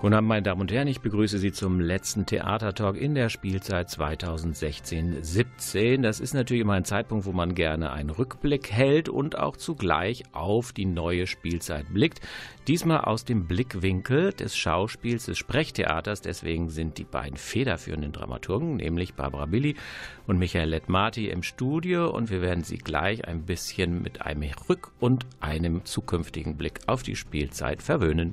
[0.00, 0.88] Guten Abend, meine Damen und Herren.
[0.88, 6.00] Ich begrüße Sie zum letzten Theatertalk in der Spielzeit 2016-17.
[6.00, 10.22] Das ist natürlich immer ein Zeitpunkt, wo man gerne einen Rückblick hält und auch zugleich
[10.32, 12.22] auf die neue Spielzeit blickt.
[12.66, 16.22] Diesmal aus dem Blickwinkel des Schauspiels des Sprechtheaters.
[16.22, 19.76] Deswegen sind die beiden federführenden Dramaturgen, nämlich Barbara Billy
[20.26, 22.08] und Michael Lettmarti im Studio.
[22.08, 27.02] Und wir werden Sie gleich ein bisschen mit einem Rück- und einem zukünftigen Blick auf
[27.02, 28.32] die Spielzeit verwöhnen.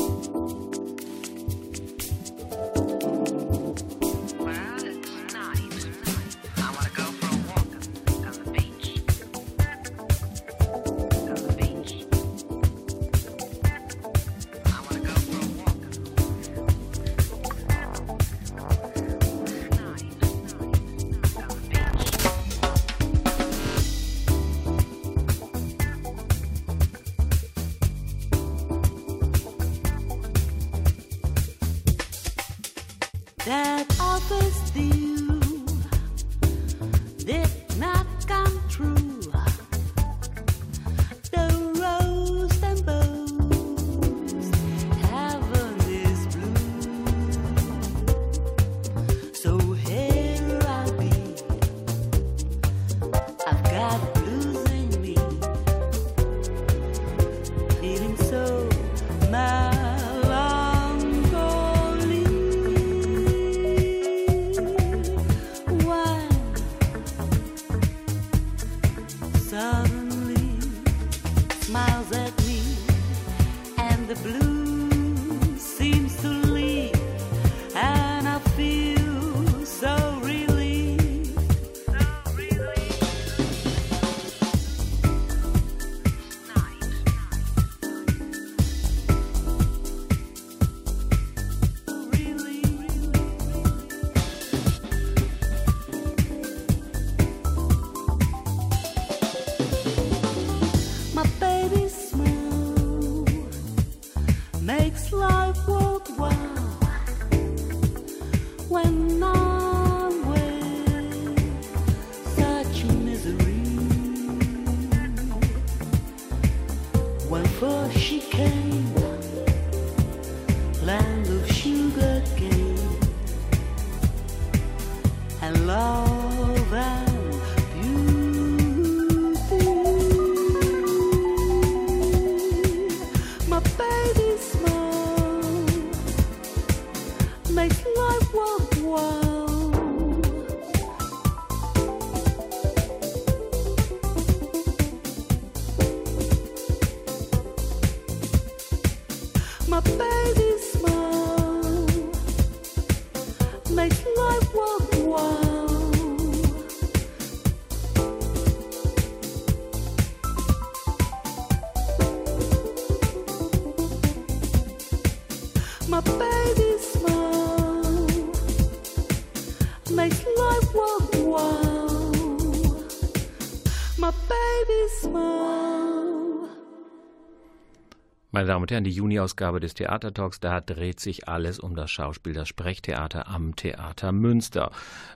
[178.33, 182.31] Meine Damen und Herren, die Juni-Ausgabe des Theatertalks, da dreht sich alles um das Schauspiel,
[182.31, 184.71] das Sprechtheater am Theater Münster.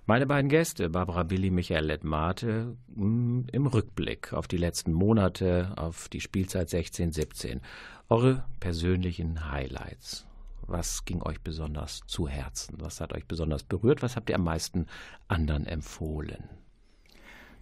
[0.05, 6.09] Meine beiden Gäste, Barbara Billy, Michael Lettmate, mm, im Rückblick auf die letzten Monate, auf
[6.09, 7.61] die Spielzeit 16, 17.
[8.09, 10.27] Eure persönlichen Highlights.
[10.67, 12.75] Was ging euch besonders zu Herzen?
[12.81, 14.01] Was hat euch besonders berührt?
[14.03, 14.87] Was habt ihr am meisten
[15.29, 16.49] anderen empfohlen?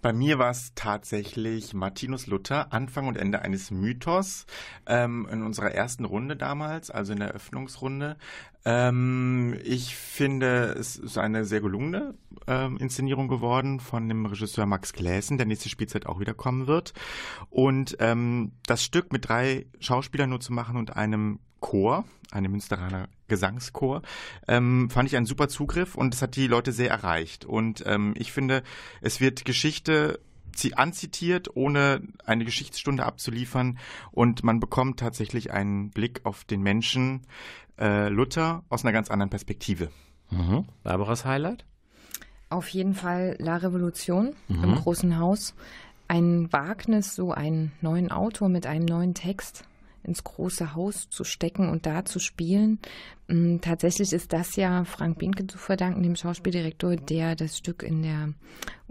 [0.03, 4.45] Bei mir war es tatsächlich Martinus Luther, Anfang und Ende eines Mythos,
[4.85, 8.17] ähm, in unserer ersten Runde damals, also in der Öffnungsrunde.
[8.65, 12.15] Ähm, ich finde, es ist eine sehr gelungene
[12.47, 16.93] ähm, Inszenierung geworden von dem Regisseur Max Gläsen, der nächste Spielzeit auch wieder kommen wird.
[17.49, 23.07] Und ähm, das Stück mit drei Schauspielern nur zu machen und einem Chor, einem Münsteraner
[23.29, 24.01] Gesangschor,
[24.49, 27.45] ähm, fand ich einen super Zugriff und es hat die Leute sehr erreicht.
[27.45, 28.63] Und ähm, ich finde,
[29.01, 30.19] es wird Geschichte
[30.75, 33.79] anzitiert, ohne eine Geschichtsstunde abzuliefern
[34.11, 37.21] und man bekommt tatsächlich einen Blick auf den Menschen
[37.79, 39.89] äh, Luther aus einer ganz anderen Perspektive.
[40.29, 40.65] Mhm.
[40.83, 41.65] Barbaras Highlight?
[42.49, 44.63] Auf jeden Fall La Revolution mhm.
[44.63, 45.55] im Großen Haus.
[46.09, 49.63] ein Wagnis, so einen neuen Autor mit einem neuen Text
[50.03, 52.79] ins große Haus zu stecken und da zu spielen.
[53.27, 58.01] Mm, tatsächlich ist das ja Frank Binke zu verdanken, dem Schauspieldirektor, der das Stück in
[58.03, 58.33] der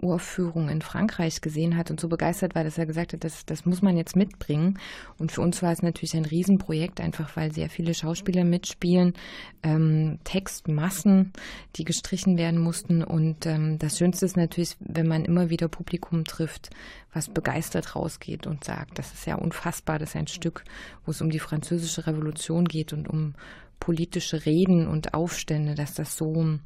[0.03, 3.65] Uraufführung in Frankreich gesehen hat und so begeistert war, dass er gesagt hat, das, das
[3.65, 4.79] muss man jetzt mitbringen.
[5.17, 9.13] Und für uns war es natürlich ein Riesenprojekt, einfach weil sehr viele Schauspieler mitspielen,
[9.61, 11.31] ähm, Textmassen,
[11.75, 13.03] die gestrichen werden mussten.
[13.03, 16.71] Und ähm, das Schönste ist natürlich, wenn man immer wieder Publikum trifft,
[17.13, 20.63] was begeistert rausgeht und sagt, das ist ja unfassbar, das ist ein Stück,
[21.05, 23.35] wo es um die französische Revolution geht und um
[23.83, 26.57] politische Reden und Aufstände, dass das so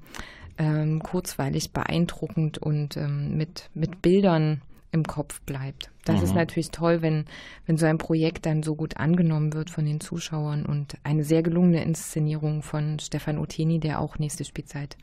[0.59, 4.61] ähm, kurzweilig, beeindruckend und ähm, mit, mit Bildern
[4.91, 5.89] im Kopf bleibt.
[6.05, 6.23] Das mhm.
[6.23, 7.25] ist natürlich toll, wenn,
[7.65, 11.41] wenn so ein Projekt dann so gut angenommen wird von den Zuschauern und eine sehr
[11.41, 14.95] gelungene Inszenierung von Stefan Uteni, der auch nächste Spielzeit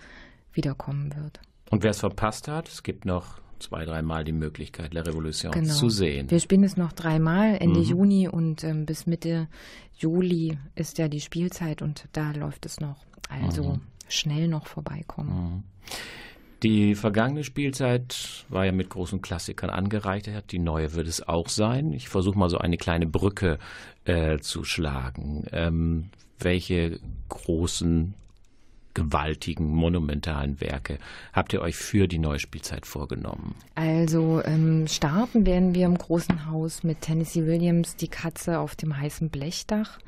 [0.52, 1.40] wiederkommen wird.
[1.70, 5.72] Und wer es verpasst hat, es gibt noch zwei, dreimal die Möglichkeit, La Revolution genau.
[5.72, 6.30] zu sehen.
[6.30, 7.86] Wir spielen es noch dreimal Ende mhm.
[7.86, 9.48] Juni und ähm, bis Mitte
[9.96, 12.96] Juli ist ja die Spielzeit und da läuft es noch.
[13.28, 15.30] Also mhm schnell noch vorbeikommen.
[15.30, 15.62] Mhm.
[16.62, 20.50] Die vergangene Spielzeit war ja mit großen Klassikern angereichert.
[20.50, 21.92] Die neue wird es auch sein.
[21.92, 23.58] Ich versuche mal so eine kleine Brücke
[24.06, 25.44] äh, zu schlagen.
[25.52, 26.08] Ähm,
[26.38, 28.14] welche großen,
[28.94, 30.98] gewaltigen, monumentalen Werke
[31.32, 33.54] habt ihr euch für die neue Spielzeit vorgenommen?
[33.74, 38.96] Also ähm, starten werden wir im großen Haus mit Tennessee Williams, Die Katze auf dem
[38.96, 39.98] heißen Blechdach.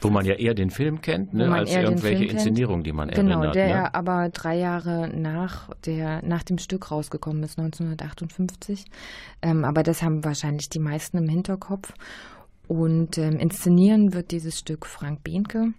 [0.00, 3.54] Wo man ja eher den Film kennt, ne, als irgendwelche Inszenierungen, die man genau, erinnert.
[3.54, 3.94] Genau, der ne?
[3.94, 8.84] aber drei Jahre nach, der, nach dem Stück rausgekommen ist, 1958.
[9.42, 11.92] Ähm, aber das haben wahrscheinlich die meisten im Hinterkopf.
[12.66, 15.72] Und ähm, inszenieren wird dieses Stück Frank Behnke.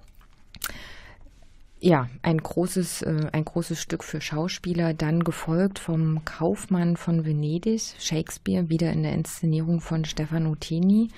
[1.86, 7.96] Ja, ein großes, äh, ein großes Stück für Schauspieler, dann gefolgt vom Kaufmann von Venedig,
[8.00, 11.10] Shakespeare, wieder in der Inszenierung von Stefano Tini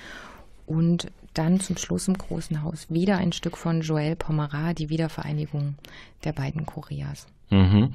[0.65, 5.75] und dann zum Schluss im Großen Haus wieder ein Stück von Joël Pomerat, die Wiedervereinigung
[6.23, 7.27] der beiden Koreas.
[7.51, 7.93] Mhm.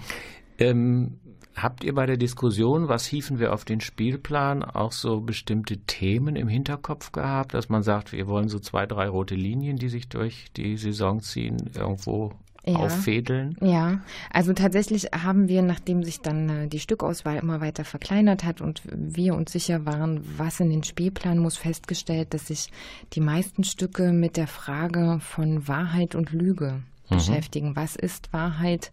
[0.61, 1.19] Ähm,
[1.57, 6.37] habt ihr bei der Diskussion, was hieven wir auf den Spielplan, auch so bestimmte Themen
[6.37, 10.09] im Hinterkopf gehabt, dass man sagt, wir wollen so zwei, drei rote Linien, die sich
[10.09, 12.33] durch die Saison ziehen, irgendwo
[12.65, 12.77] ja.
[12.77, 13.57] auffädeln?
[13.61, 18.61] Ja, also tatsächlich haben wir, nachdem sich dann äh, die Stückauswahl immer weiter verkleinert hat
[18.61, 22.71] und wir uns sicher waren, was in den Spielplan muss, festgestellt, dass sich
[23.13, 27.15] die meisten Stücke mit der Frage von Wahrheit und Lüge mhm.
[27.17, 27.77] beschäftigen.
[27.77, 28.91] Was ist Wahrheit?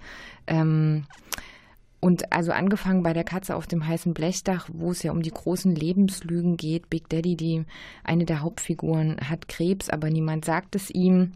[0.48, 1.06] Ähm,
[2.00, 5.31] und also angefangen bei der Katze auf dem heißen Blechdach, wo es ja um die
[5.31, 6.90] großen Lebenslügen geht.
[6.90, 7.66] Big Daddy, die
[8.04, 11.34] eine der Hauptfiguren, hat Krebs, aber niemand sagt es ihm.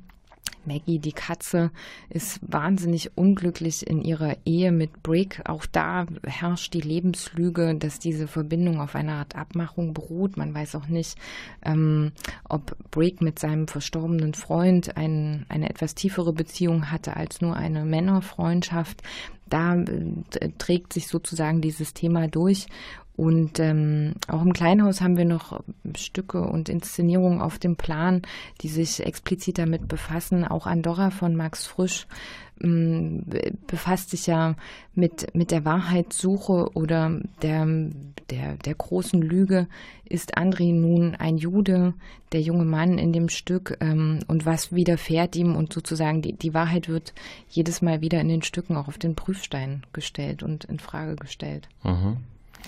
[0.66, 1.72] Maggie, die Katze,
[2.10, 5.42] ist wahnsinnig unglücklich in ihrer Ehe mit Brick.
[5.46, 10.38] Auch da herrscht die Lebenslüge, dass diese Verbindung auf einer Art Abmachung beruht.
[10.38, 11.18] Man weiß auch nicht,
[11.64, 12.12] ähm,
[12.48, 17.86] ob Brick mit seinem verstorbenen Freund ein, eine etwas tiefere Beziehung hatte als nur eine
[17.86, 19.02] Männerfreundschaft.
[19.50, 22.68] Da äh, trägt sich sozusagen dieses Thema durch
[23.16, 25.62] und ähm, auch im Kleinhaus haben wir noch
[25.96, 28.22] Stücke und Inszenierungen auf dem Plan,
[28.62, 30.46] die sich explizit damit befassen.
[30.46, 32.08] Auch Andorra von Max Frisch
[32.64, 33.24] ähm,
[33.68, 34.56] befasst sich ja
[34.96, 37.66] mit, mit der Wahrheitssuche oder der,
[38.30, 39.68] der, der großen Lüge.
[40.06, 41.94] Ist André nun ein Jude,
[42.32, 43.78] der junge Mann in dem Stück?
[43.82, 45.56] Ähm, und was widerfährt ihm?
[45.56, 47.14] Und sozusagen die, die Wahrheit wird
[47.50, 51.68] jedes Mal wieder in den Stücken auch auf den Prüfstein gestellt und in Frage gestellt.
[51.84, 52.18] Mhm.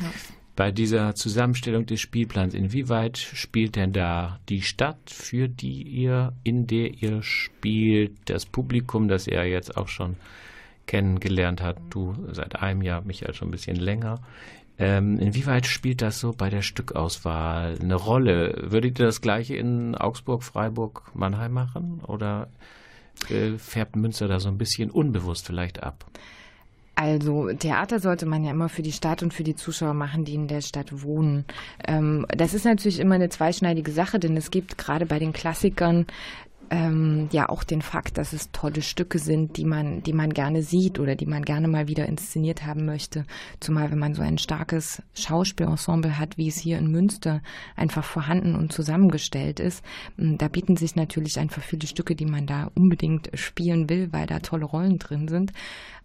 [0.01, 0.11] Ja.
[0.55, 6.67] Bei dieser Zusammenstellung des Spielplans, inwieweit spielt denn da die Stadt, für die ihr, in
[6.67, 10.15] der ihr spielt, das Publikum, das er jetzt auch schon
[10.85, 14.19] kennengelernt hat, du seit einem Jahr, Michael schon ein bisschen länger.
[14.77, 18.55] Ähm, inwieweit spielt das so bei der Stückauswahl eine Rolle?
[18.61, 22.01] Würdet ihr das gleiche in Augsburg, Freiburg, Mannheim machen?
[22.05, 22.47] Oder
[23.29, 26.05] äh, färbt Münster da so ein bisschen unbewusst vielleicht ab?
[26.95, 30.35] Also Theater sollte man ja immer für die Stadt und für die Zuschauer machen, die
[30.35, 31.45] in der Stadt wohnen.
[31.87, 36.05] Ähm, das ist natürlich immer eine zweischneidige Sache, denn es gibt gerade bei den Klassikern
[36.73, 40.63] ähm, ja auch den Fakt, dass es tolle Stücke sind, die man, die man gerne
[40.63, 43.25] sieht oder die man gerne mal wieder inszeniert haben möchte.
[43.59, 47.43] Zumal wenn man so ein starkes Schauspielensemble hat, wie es hier in Münster
[47.75, 49.85] einfach vorhanden und zusammengestellt ist.
[50.17, 54.39] Da bieten sich natürlich einfach viele Stücke, die man da unbedingt spielen will, weil da
[54.39, 55.53] tolle Rollen drin sind.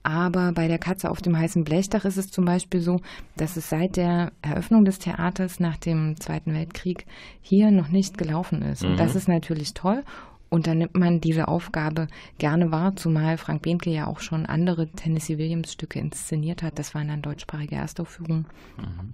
[0.02, 3.00] Aber bei der Katze auf dem heißen Blechdach ist es zum Beispiel so,
[3.36, 7.06] dass es seit der Eröffnung des Theaters nach dem Zweiten Weltkrieg
[7.40, 8.84] hier noch nicht gelaufen ist.
[8.84, 8.90] Mhm.
[8.90, 10.04] Und das ist natürlich toll.
[10.50, 14.88] Und dann nimmt man diese Aufgabe gerne wahr, zumal Frank Behnke ja auch schon andere
[14.88, 16.78] Tennessee Williams Stücke inszeniert hat.
[16.78, 18.46] Das waren dann deutschsprachige Erstaufführungen.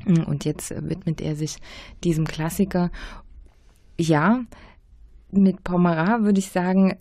[0.06, 0.24] Mhm.
[0.24, 1.56] Und jetzt widmet er sich
[2.04, 2.90] diesem Klassiker.
[3.98, 4.44] Ja,
[5.30, 6.96] mit Pomera würde ich sagen,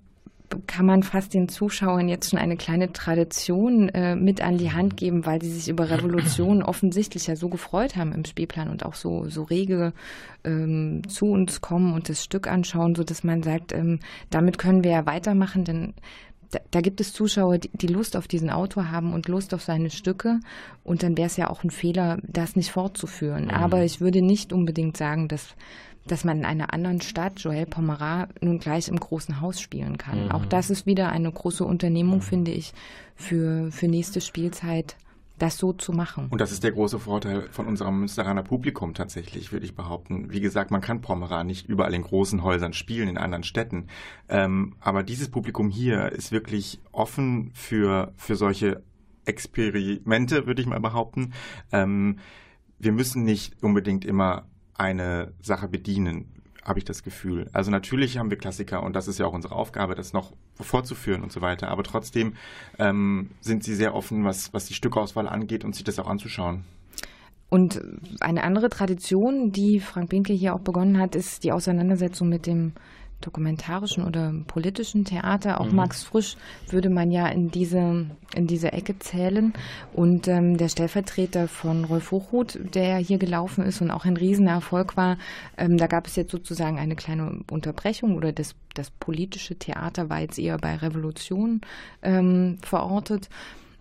[0.68, 4.98] kann man fast den Zuschauern jetzt schon eine kleine Tradition äh, mit an die Hand
[4.98, 8.96] geben, weil sie sich über Revolution offensichtlich ja so gefreut haben im Spielplan und auch
[8.96, 9.94] so, so rege
[10.44, 14.84] ähm, zu uns kommen und das Stück anschauen, so dass man sagt, ähm, damit können
[14.84, 15.94] wir ja weitermachen, denn
[16.54, 19.64] da, da gibt es Zuschauer, die, die Lust auf diesen Autor haben und Lust auf
[19.64, 20.40] seine Stücke.
[20.84, 23.46] Und dann wäre es ja auch ein Fehler, das nicht fortzuführen.
[23.46, 23.52] Mhm.
[23.52, 25.56] Aber ich würde nicht unbedingt sagen, dass
[26.08, 30.26] dass man in einer anderen Stadt Joël Pomerat nun gleich im großen Haus spielen kann.
[30.26, 30.32] Mhm.
[30.32, 32.74] Auch das ist wieder eine große Unternehmung, finde ich,
[33.16, 34.96] für, für nächste Spielzeit
[35.40, 36.28] das so zu machen.
[36.30, 40.32] Und das ist der große Vorteil von unserem Münsteraner Publikum tatsächlich, würde ich behaupten.
[40.32, 43.88] Wie gesagt, man kann Pomerat nicht überall in großen Häusern spielen, in anderen Städten.
[44.30, 48.84] Ähm, aber dieses Publikum hier ist wirklich offen für, für solche
[49.26, 51.34] Experimente, würde ich mal behaupten.
[51.72, 52.20] Ähm,
[52.80, 54.46] wir müssen nicht unbedingt immer
[54.76, 57.50] eine Sache bedienen, habe ich das Gefühl.
[57.54, 61.22] Also natürlich haben wir Klassiker und das ist ja auch unsere Aufgabe, das noch vorzuführen
[61.22, 61.68] und so weiter.
[61.68, 62.34] Aber trotzdem
[62.80, 66.64] ähm, sind sie sehr offen, was, was die Stückauswahl angeht und sich das auch anzuschauen.
[67.50, 67.82] Und
[68.20, 72.74] eine andere Tradition, die Frank Binke hier auch begonnen hat, ist die Auseinandersetzung mit dem
[73.26, 75.60] dokumentarischen oder politischen Theater.
[75.60, 75.76] Auch mhm.
[75.76, 76.36] Max Frisch
[76.70, 79.54] würde man ja in diese, in diese Ecke zählen.
[79.94, 84.98] Und ähm, der Stellvertreter von Rolf Hochhuth, der hier gelaufen ist und auch ein Riesenerfolg
[84.98, 85.18] war,
[85.58, 90.20] ähm, da gab es jetzt sozusagen eine kleine Unterbrechung oder das, das politische Theater war
[90.20, 91.62] jetzt eher bei Revolution
[92.02, 93.30] ähm, verortet.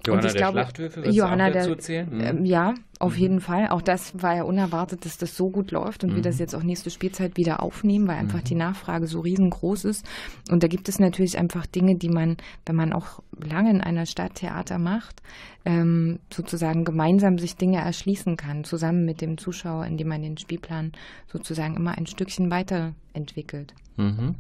[0.06, 2.44] Johanna der glaube, Schlachthöfe, Johanna der, mhm.
[2.44, 3.18] ja, auf mhm.
[3.18, 3.68] jeden Fall.
[3.68, 6.16] Auch das war ja unerwartet, dass das so gut läuft und mhm.
[6.16, 8.44] wir das jetzt auch nächste Spielzeit wieder aufnehmen, weil einfach mhm.
[8.44, 10.06] die Nachfrage so riesengroß ist.
[10.50, 14.06] Und da gibt es natürlich einfach Dinge, die man, wenn man auch lange in einer
[14.06, 15.22] Stadt Theater macht,
[15.64, 20.92] ähm, sozusagen gemeinsam sich Dinge erschließen kann, zusammen mit dem Zuschauer, indem man den Spielplan
[21.28, 23.74] sozusagen immer ein Stückchen weiterentwickelt.
[23.96, 24.36] Mhm.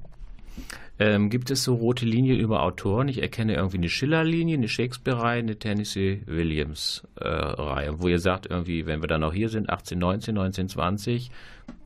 [0.98, 3.08] Ähm, gibt es so rote Linien über Autoren?
[3.08, 8.86] Ich erkenne irgendwie eine Schiller-Linie, eine Shakespeare-Reihe, eine Tennessee Williams-Reihe, äh, wo ihr sagt, irgendwie,
[8.86, 11.30] wenn wir dann noch hier sind, 1819, 1920,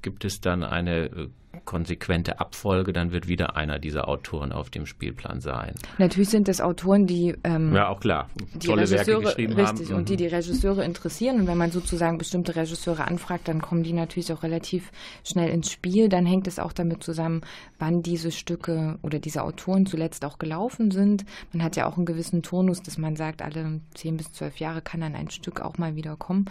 [0.02, 1.28] gibt es dann eine äh,
[1.66, 5.74] konsequente Abfolge, dann wird wieder einer dieser Autoren auf dem Spielplan sein.
[5.98, 8.30] Natürlich sind das Autoren, die ähm, ja auch klar
[8.64, 9.98] tolle Werke geschrieben richtig, haben.
[9.98, 10.18] Und die mhm.
[10.18, 11.40] die Regisseure interessieren.
[11.40, 14.90] Und wenn man sozusagen bestimmte Regisseure anfragt, dann kommen die natürlich auch relativ
[15.24, 16.08] schnell ins Spiel.
[16.08, 17.42] Dann hängt es auch damit zusammen,
[17.78, 21.24] wann diese Stücke oder diese Autoren zuletzt auch gelaufen sind.
[21.52, 24.80] Man hat ja auch einen gewissen Turnus, dass man sagt, alle zehn bis zwölf Jahre
[24.80, 26.46] kann dann ein Stück auch mal wieder kommen.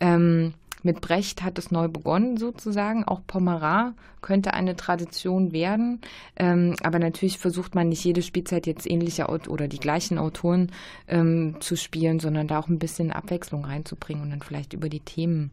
[0.00, 3.04] Ähm, mit Brecht hat es neu begonnen sozusagen.
[3.04, 6.00] Auch Pomerat könnte eine Tradition werden.
[6.36, 10.72] Ähm, aber natürlich versucht man nicht jede Spielzeit jetzt ähnliche oder die gleichen Autoren
[11.08, 15.00] ähm, zu spielen, sondern da auch ein bisschen Abwechslung reinzubringen und dann vielleicht über die
[15.00, 15.50] Themen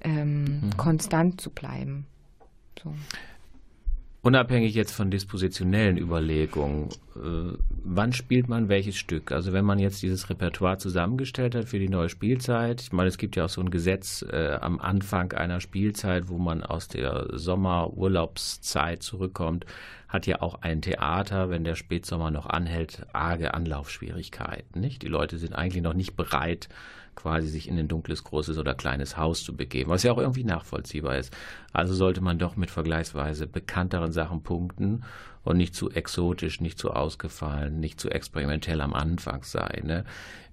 [0.00, 0.76] ähm, mhm.
[0.76, 2.06] konstant zu bleiben.
[2.82, 2.92] So.
[4.24, 9.30] Unabhängig jetzt von dispositionellen Überlegungen, äh, wann spielt man welches Stück?
[9.30, 13.18] Also wenn man jetzt dieses Repertoire zusammengestellt hat für die neue Spielzeit, ich meine, es
[13.18, 17.28] gibt ja auch so ein Gesetz äh, am Anfang einer Spielzeit, wo man aus der
[17.34, 19.66] Sommerurlaubszeit zurückkommt,
[20.08, 24.80] hat ja auch ein Theater, wenn der Spätsommer noch anhält, arge Anlaufschwierigkeiten.
[24.80, 25.02] Nicht?
[25.02, 26.70] Die Leute sind eigentlich noch nicht bereit,
[27.14, 30.44] quasi sich in ein dunkles, großes oder kleines Haus zu begeben, was ja auch irgendwie
[30.44, 31.36] nachvollziehbar ist.
[31.72, 35.04] Also sollte man doch mit vergleichsweise bekannteren Sachen punkten
[35.44, 39.82] und nicht zu exotisch, nicht zu ausgefallen, nicht zu experimentell am Anfang sein.
[39.84, 40.04] Ne?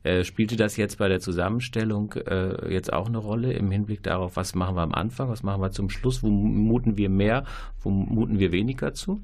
[0.03, 4.35] Äh, spielte das jetzt bei der Zusammenstellung äh, jetzt auch eine Rolle im Hinblick darauf,
[4.35, 7.45] was machen wir am Anfang, was machen wir zum Schluss, wo muten wir mehr,
[7.81, 9.21] wo muten wir weniger zu?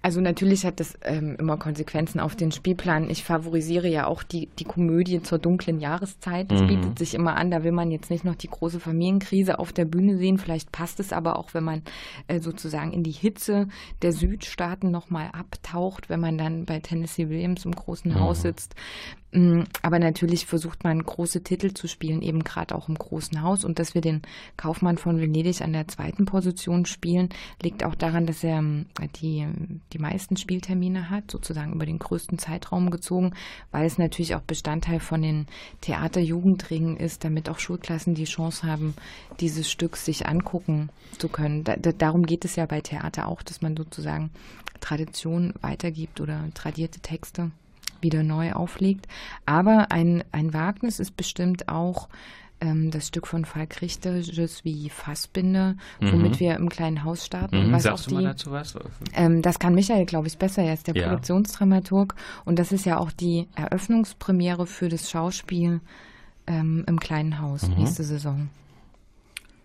[0.00, 3.10] Also natürlich hat das ähm, immer Konsequenzen auf den Spielplan.
[3.10, 6.52] Ich favorisiere ja auch die, die Komödie zur dunklen Jahreszeit.
[6.52, 6.66] Das mhm.
[6.68, 7.50] bietet sich immer an.
[7.50, 10.38] Da will man jetzt nicht noch die große Familienkrise auf der Bühne sehen.
[10.38, 11.82] Vielleicht passt es aber auch, wenn man
[12.28, 13.66] äh, sozusagen in die Hitze
[14.02, 18.20] der Südstaaten nochmal abtaucht, wenn man dann bei Tennessee Williams im großen mhm.
[18.20, 18.76] Haus sitzt.
[19.30, 23.62] Mm, aber natürlich versucht man große Titel zu spielen, eben gerade auch im großen Haus.
[23.62, 24.22] Und dass wir den
[24.56, 27.28] Kaufmann von Venedig an der zweiten Position spielen,
[27.62, 28.86] liegt auch daran, dass er ähm,
[29.20, 29.46] die,
[29.92, 33.34] die meisten Spieltermine hat, sozusagen über den größten Zeitraum gezogen,
[33.70, 35.46] weil es natürlich auch Bestandteil von den
[35.82, 38.94] Theaterjugendringen ist, damit auch Schulklassen die Chance haben,
[39.40, 41.64] dieses Stück sich angucken zu können.
[41.64, 44.30] Da, darum geht es ja bei Theater auch, dass man sozusagen
[44.80, 47.50] Tradition weitergibt oder tradierte Texte
[48.00, 49.06] wieder neu auflegt.
[49.46, 52.08] Aber ein, ein Wagnis ist bestimmt auch
[52.60, 56.40] ähm, das Stück von Falk Richter, Je suis Fassbinder, womit mhm.
[56.40, 57.68] wir im kleinen Haus starten.
[57.68, 57.72] Mhm.
[57.72, 58.74] Was Sagst du mal dazu was?
[59.14, 60.62] Ähm, das kann Michael, glaube ich, besser.
[60.62, 61.08] Er ist der ja.
[61.08, 62.14] Produktionsdramaturg.
[62.44, 65.80] Und das ist ja auch die Eröffnungspremiere für das Schauspiel
[66.46, 67.76] ähm, im kleinen Haus mhm.
[67.76, 68.48] nächste Saison.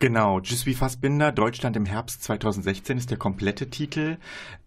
[0.03, 4.17] Genau, Je suis Fassbinder, Deutschland im Herbst 2016 ist der komplette Titel.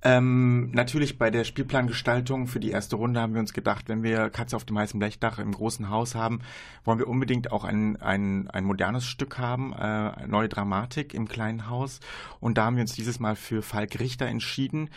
[0.01, 4.31] Ähm, natürlich bei der Spielplangestaltung für die erste Runde haben wir uns gedacht, wenn wir
[4.31, 6.41] Katze auf dem heißen Blechdach im großen Haus haben,
[6.85, 11.69] wollen wir unbedingt auch ein, ein, ein modernes Stück haben, äh, neue Dramatik im kleinen
[11.69, 12.01] Haus.
[12.41, 14.89] Und da haben wir uns dieses Mal für Falk Richter entschieden.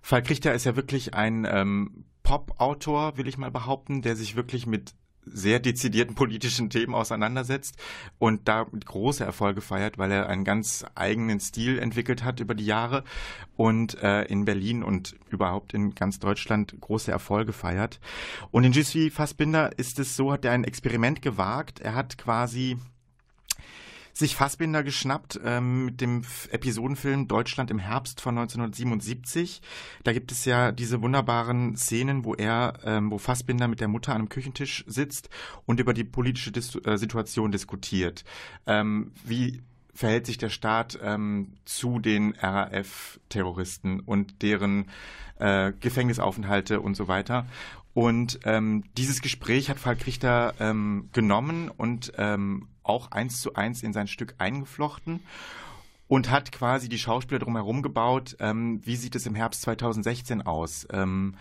[0.00, 4.66] Falk Richter ist ja wirklich ein ähm, Pop-Autor, will ich mal behaupten, der sich wirklich
[4.66, 7.76] mit sehr dezidierten politischen Themen auseinandersetzt
[8.18, 12.66] und da große Erfolge feiert, weil er einen ganz eigenen Stil entwickelt hat über die
[12.66, 13.04] Jahre
[13.56, 18.00] und äh, in Berlin und überhaupt in ganz Deutschland große Erfolge feiert.
[18.50, 21.80] Und in Jussi Fassbinder ist es so, hat er ein Experiment gewagt.
[21.80, 22.76] Er hat quasi
[24.12, 29.62] sich Fassbinder geschnappt ähm, mit dem Episodenfilm Deutschland im Herbst von 1977.
[30.04, 34.12] Da gibt es ja diese wunderbaren Szenen, wo er, ähm, wo Fassbinder mit der Mutter
[34.12, 35.30] an einem Küchentisch sitzt
[35.66, 38.24] und über die politische Dis äh, Situation diskutiert.
[38.66, 39.62] Ähm, wie
[39.94, 44.86] verhält sich der Staat ähm, zu den RAF-Terroristen und deren
[45.38, 47.46] äh, Gefängnisaufenthalte und so weiter.
[47.94, 53.82] Und ähm, dieses Gespräch hat Falk Richter ähm, genommen und ähm, auch eins zu eins
[53.82, 55.20] in sein Stück eingeflochten
[56.08, 58.36] und hat quasi die Schauspieler drumherum gebaut.
[58.38, 60.86] Ähm, wie sieht es im Herbst 2016 aus?
[60.90, 61.36] Ähm,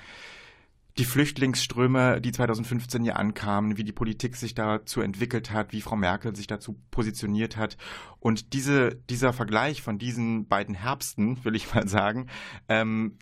[0.97, 5.95] die Flüchtlingsströme, die 2015 hier ankamen, wie die Politik sich dazu entwickelt hat, wie Frau
[5.95, 7.77] Merkel sich dazu positioniert hat.
[8.19, 12.27] Und diese, dieser Vergleich von diesen beiden Herbsten, will ich mal sagen,
[12.67, 13.17] ähm,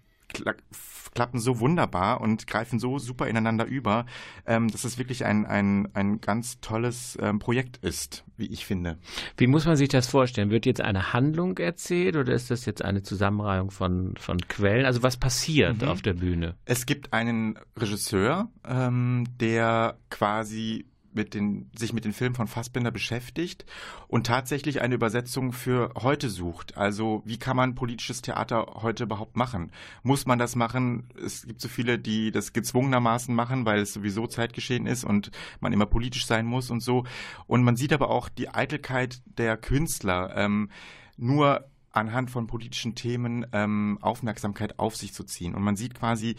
[1.14, 4.06] klappen so wunderbar und greifen so super ineinander über,
[4.46, 8.98] ähm, dass es wirklich ein, ein, ein ganz tolles ähm, Projekt ist, wie ich finde.
[9.38, 10.52] Wie muss man sich das vorstellen?
[10.52, 14.86] Wird jetzt eine Handlung erzählt oder ist das jetzt eine Zusammenreihung von, von Quellen?
[14.86, 15.88] Also was passiert mhm.
[15.88, 16.56] auf der Bühne?
[16.66, 22.92] Es gibt einen Regisseur, ähm, der quasi mit den, sich mit den Filmen von Fassbinder
[22.92, 23.66] beschäftigt
[24.08, 26.78] und tatsächlich eine Übersetzung für heute sucht.
[26.78, 29.72] Also wie kann man politisches Theater heute überhaupt machen?
[30.04, 31.10] Muss man das machen?
[31.24, 35.74] Es gibt so viele, die das gezwungenermaßen machen, weil es sowieso Zeitgeschehen ist und man
[35.74, 37.06] immer politisch sein muss und so.
[37.48, 40.34] Und man sieht aber auch die Eitelkeit der Künstler.
[40.36, 40.70] Ähm,
[41.18, 45.56] nur anhand von politischen Themen ähm, Aufmerksamkeit auf sich zu ziehen.
[45.56, 46.36] Und man sieht quasi,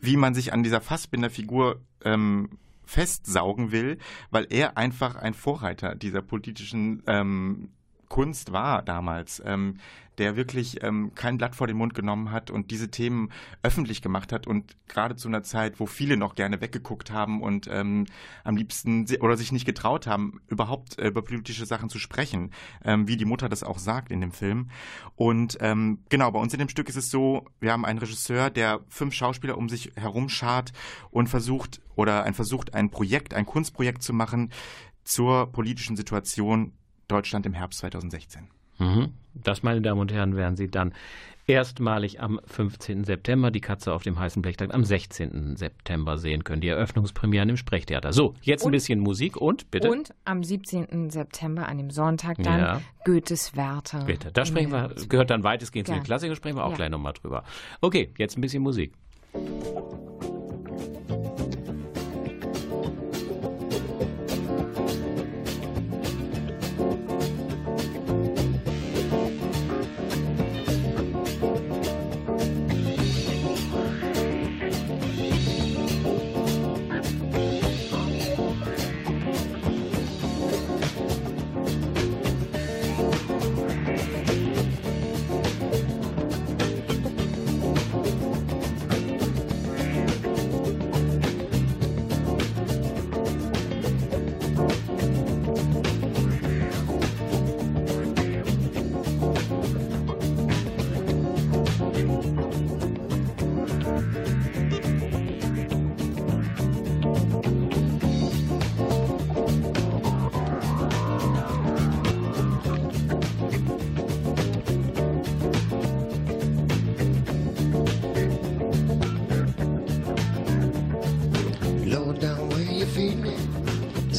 [0.00, 3.98] wie man sich an dieser Fassbinder-Figur ähm, festsaugen will,
[4.30, 7.70] weil er einfach ein Vorreiter dieser politischen ähm,
[8.12, 9.42] Kunst war damals.
[9.46, 9.78] Ähm,
[10.18, 13.30] der wirklich ähm, kein Blatt vor den Mund genommen hat und diese Themen
[13.62, 17.66] öffentlich gemacht hat und gerade zu einer Zeit, wo viele noch gerne weggeguckt haben und
[17.70, 18.06] ähm,
[18.44, 22.50] am liebsten oder sich nicht getraut haben, überhaupt äh, über politische Sachen zu sprechen,
[22.84, 24.68] ähm, wie die Mutter das auch sagt in dem Film.
[25.16, 28.50] Und ähm, genau, bei uns in dem Stück ist es so, wir haben einen Regisseur,
[28.50, 30.74] der fünf Schauspieler um sich herum schart
[31.10, 34.50] und versucht oder ein versucht, ein Projekt, ein Kunstprojekt zu machen
[35.04, 36.72] zur politischen Situation
[37.08, 38.48] Deutschland im Herbst 2016.
[38.78, 39.12] Mhm.
[39.34, 40.92] Das, meine Damen und Herren, werden Sie dann
[41.46, 43.04] erstmalig am 15.
[43.04, 45.56] September, die Katze auf dem heißen Blechtag am 16.
[45.56, 46.60] September sehen können.
[46.60, 48.12] Die Eröffnungspremieren im Sprechtheater.
[48.12, 49.90] So, jetzt und, ein bisschen Musik und bitte.
[49.90, 51.10] Und am 17.
[51.10, 52.80] September, an dem Sonntag, dann ja.
[53.04, 54.04] Goethes Werther.
[54.04, 55.94] Bitte, da sprechen wir, gehört dann weitestgehend ja.
[55.94, 56.76] zu den Klassikern, sprechen wir auch ja.
[56.76, 57.44] gleich nochmal drüber.
[57.80, 58.92] Okay, jetzt ein bisschen Musik.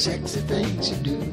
[0.04, 1.33] Sexy things you do.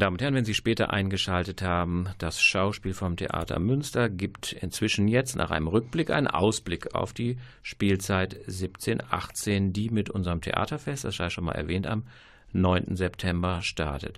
[0.00, 4.52] Meine Damen und Herren, wenn Sie später eingeschaltet haben, das Schauspiel vom Theater Münster gibt
[4.52, 11.04] inzwischen jetzt nach einem Rückblick einen Ausblick auf die Spielzeit 17-18, die mit unserem Theaterfest,
[11.04, 12.04] das sei schon mal erwähnt, am
[12.54, 12.96] 9.
[12.96, 14.16] September startet.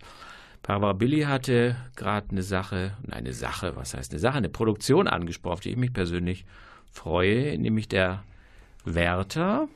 [0.62, 5.08] Barbara Billy hatte gerade eine Sache, nein, eine Sache, was heißt eine Sache, eine Produktion
[5.08, 6.44] angesprochen, auf die ich mich persönlich
[6.92, 8.22] freue, nämlich der
[8.84, 9.66] Werther,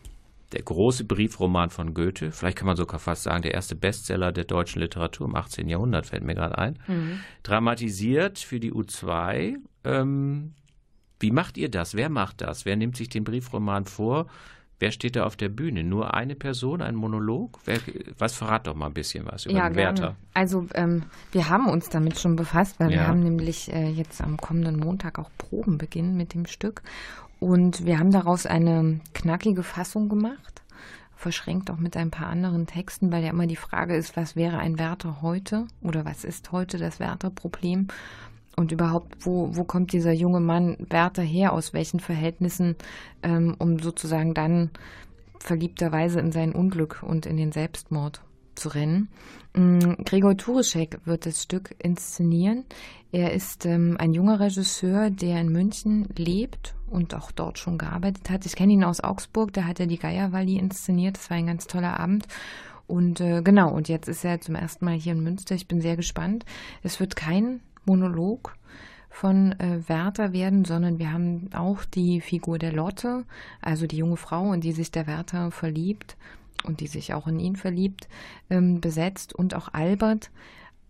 [0.53, 4.45] der große Briefroman von Goethe, vielleicht kann man sogar fast sagen, der erste Bestseller der
[4.45, 5.69] deutschen Literatur im 18.
[5.69, 6.79] Jahrhundert, fällt mir gerade ein.
[7.43, 9.57] Dramatisiert für die U2.
[9.85, 10.53] Ähm,
[11.21, 11.95] wie macht ihr das?
[11.95, 12.65] Wer macht das?
[12.65, 14.27] Wer nimmt sich den Briefroman vor?
[14.79, 15.85] Wer steht da auf der Bühne?
[15.85, 17.59] Nur eine Person, ein Monolog?
[17.65, 17.79] Wer,
[18.19, 19.99] was verrat doch mal ein bisschen was über Ja, den gerne.
[19.99, 20.17] Werther.
[20.35, 23.07] Also ähm, wir haben uns damit schon befasst, weil wir Ja.
[23.07, 26.83] haben nämlich äh, jetzt am kommenden Montag auch Probenbeginn mit dem Stück.
[27.39, 30.63] Und wir haben daraus eine knackige Fassung gemacht,
[31.17, 34.59] verschränkt auch mit ein paar anderen Texten, weil ja immer die Frage ist, was wäre
[34.59, 37.89] ein Wärter heute oder was ist heute das Wärterproblem?
[38.57, 42.75] Und überhaupt, wo, wo kommt dieser junge Mann Wärter her, aus welchen Verhältnissen,
[43.23, 44.71] ähm, um sozusagen dann
[45.39, 48.23] verliebterweise in sein Unglück und in den Selbstmord
[48.57, 49.09] zu rennen.
[49.55, 52.65] Mm, Gregor Tureschek wird das Stück inszenieren.
[53.13, 58.29] Er ist ähm, ein junger Regisseur, der in München lebt und auch dort schon gearbeitet
[58.31, 58.45] hat.
[58.47, 61.17] Ich kenne ihn aus Augsburg, da hat er die Geierwalli inszeniert.
[61.17, 62.27] Das war ein ganz toller Abend.
[62.87, 65.55] Und äh, genau, und jetzt ist er zum ersten Mal hier in Münster.
[65.55, 66.45] Ich bin sehr gespannt.
[66.83, 68.57] Es wird kein Monolog
[69.09, 73.25] von äh, Werther werden, sondern wir haben auch die Figur der Lotte,
[73.63, 76.17] also die junge Frau, in die sich der Werther verliebt
[76.65, 78.09] und die sich auch in ihn verliebt,
[78.51, 80.31] ähm, besetzt und auch Albert,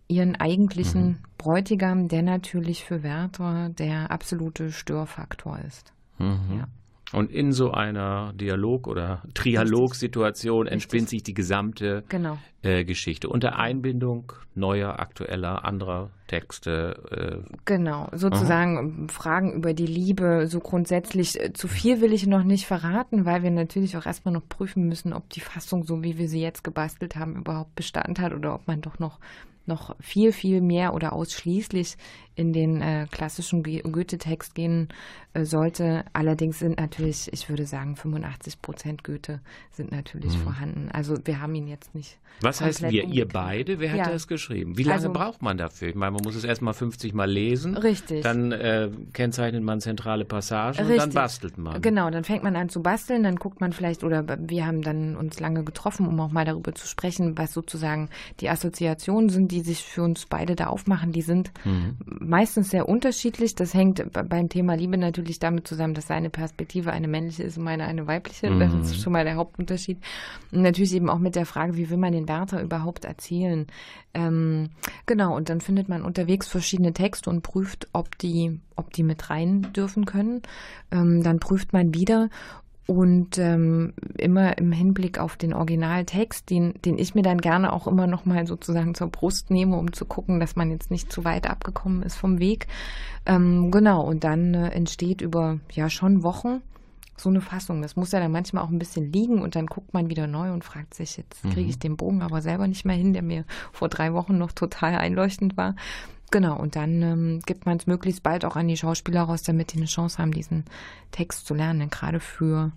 [0.07, 5.93] ihren eigentlichen Bräutigam, der natürlich für Werther der absolute Störfaktor ist.
[6.17, 6.59] Mhm.
[6.59, 6.67] Ja.
[7.13, 12.37] Und in so einer Dialog- oder Trialogsituation entspinnt sich die gesamte Genau.
[12.63, 17.43] äh, Geschichte unter Einbindung neuer, aktueller, anderer Texte.
[17.45, 21.39] Äh, Genau, sozusagen Fragen über die Liebe, so grundsätzlich.
[21.39, 24.87] Äh, Zu viel will ich noch nicht verraten, weil wir natürlich auch erstmal noch prüfen
[24.87, 28.53] müssen, ob die Fassung, so wie wir sie jetzt gebastelt haben, überhaupt Bestand hat oder
[28.55, 29.19] ob man doch noch,
[29.67, 31.95] noch viel, viel mehr oder ausschließlich
[32.35, 34.89] in den äh, klassischen Goethe-Text gehen
[35.33, 36.05] äh, sollte.
[36.13, 40.89] Allerdings sind natürlich, ich würde sagen, 85 Prozent Goethe sind natürlich vorhanden.
[40.93, 42.19] Also wir haben ihn jetzt nicht.
[42.41, 43.05] was heißt wir?
[43.05, 43.79] Ihr beide?
[43.79, 44.09] Wer hat Ja.
[44.11, 44.77] das geschrieben?
[44.77, 45.87] Wie lange Also- braucht man dafür?
[45.89, 47.75] Ich meine, man muss es erst mal 50 Mal lesen.
[47.75, 48.21] Richtig.
[48.21, 51.13] Dann äh, kennzeichnet man zentrale Passagen und dann Richtig.
[51.15, 51.81] bastelt man.
[51.81, 55.15] Genau, dann fängt man an zu basteln, dann guckt man vielleicht, oder wir haben dann
[55.15, 58.09] uns lange getroffen, um auch mal darüber zu sprechen, was sozusagen
[58.41, 61.11] die Assoziationen sind, die sich für uns beide da aufmachen.
[61.11, 61.51] Die sind
[62.05, 63.55] meistens sehr unterschiedlich.
[63.55, 67.57] Das hängt be- beim Thema Liebe natürlich damit zusammen, dass seine Perspektive eine männliche ist
[67.57, 68.47] und meine eine weibliche.
[68.59, 69.97] Das ist schon mal der Hauptunterschied.
[70.51, 73.67] Und natürlich eben auch mit der Frage, wie will man den Werther überhaupt erzählen?
[74.13, 74.69] Ähm,
[75.05, 79.29] genau, und dann findet man unterwegs verschiedene Texte und prüft, ob die, ob die mit
[79.29, 80.41] rein dürfen können.
[80.91, 82.29] Ähm, dann prüft man wieder
[82.87, 87.85] und ähm, immer im Hinblick auf den Originaltext, den, den ich mir dann gerne auch
[87.85, 91.25] immer noch mal sozusagen zur Brust nehme, um zu gucken, dass man jetzt nicht zu
[91.25, 92.67] weit abgekommen ist vom Weg.
[93.25, 96.61] Ähm, genau, und dann äh, entsteht über ja schon Wochen
[97.17, 97.81] so eine Fassung.
[97.81, 100.53] Das muss ja dann manchmal auch ein bisschen liegen und dann guckt man wieder neu
[100.53, 103.43] und fragt sich, jetzt kriege ich den Bogen aber selber nicht mehr hin, der mir
[103.73, 105.75] vor drei Wochen noch total einleuchtend war.
[106.31, 109.73] Genau, und dann ähm, gibt man es möglichst bald auch an die Schauspieler raus, damit
[109.73, 110.65] die eine Chance haben, diesen
[111.11, 111.79] Text zu lernen.
[111.79, 112.71] Denn gerade für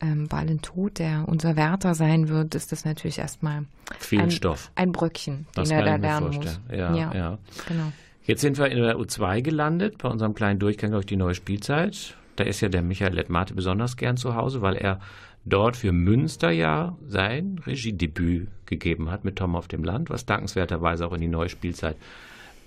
[0.00, 3.64] ähm, Balentod, der unser Wärter sein wird, ist das natürlich erstmal
[3.98, 4.70] Viel ein, Stoff.
[4.74, 6.36] ein Bröckchen, Das den er da lernen muss.
[6.36, 6.94] vorstellen.
[6.96, 7.38] Ja, ja.
[7.68, 7.92] genau.
[8.24, 12.14] Jetzt sind wir in der U2 gelandet, bei unserem kleinen Durchgang durch die neue Spielzeit.
[12.36, 15.00] Da ist ja der Michael Lettmate besonders gern zu Hause, weil er
[15.44, 21.06] dort für Münster ja sein Regiedebüt gegeben hat mit Tom auf dem Land, was dankenswerterweise
[21.06, 21.96] auch in die neue Spielzeit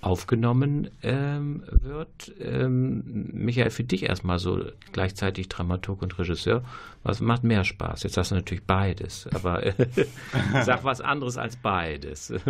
[0.02, 2.32] aufgenommen ähm, wird.
[2.40, 4.60] Ähm, Michael, für dich erstmal so
[4.92, 6.64] gleichzeitig Dramaturg und Regisseur,
[7.02, 8.02] was macht mehr Spaß?
[8.02, 9.74] Jetzt hast du natürlich beides, aber äh,
[10.64, 12.34] sag was anderes als beides.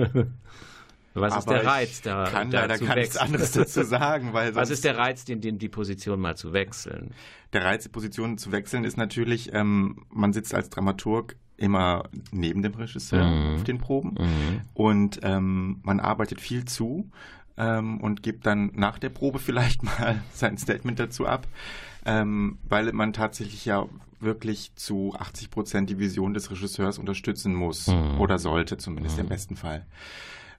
[1.14, 2.24] Was ist Aber der Reiz ich da?
[2.24, 5.68] kann da leider nichts anderes dazu sagen, weil Was ist der Reiz, den, den, die
[5.68, 7.10] Position mal zu wechseln?
[7.52, 12.62] Der Reiz, die Position zu wechseln, ist natürlich, ähm, man sitzt als Dramaturg immer neben
[12.62, 13.54] dem Regisseur Mhm.
[13.56, 14.60] auf den Proben Mhm.
[14.72, 17.10] und ähm, man arbeitet viel zu
[17.56, 21.46] ähm, und gibt dann nach der Probe vielleicht mal sein Statement dazu ab,
[22.04, 23.86] ähm, weil man tatsächlich ja
[24.20, 28.20] wirklich zu 80 Prozent die Vision des Regisseurs unterstützen muss Mhm.
[28.20, 29.84] oder sollte zumindest im besten Fall.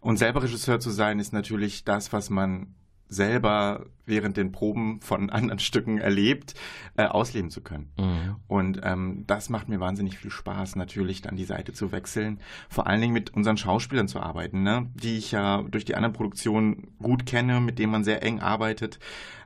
[0.02, 2.76] Und selber Regisseur zu sein, ist natürlich das, was man
[3.08, 6.56] selber während den Proben von anderen Stücken erlebt,
[6.98, 7.92] äh, ausleben zu können.
[7.98, 8.36] Mhm.
[8.48, 12.40] Und ähm, das macht mir wahnsinnig viel Spaß, natürlich dann die Seite zu wechseln.
[12.70, 14.90] Vor allen Dingen mit unseren Schauspielern zu arbeiten, ne?
[14.96, 19.00] die ich ja durch die anderen Produktionen gut kenne, mit denen man sehr eng arbeitet.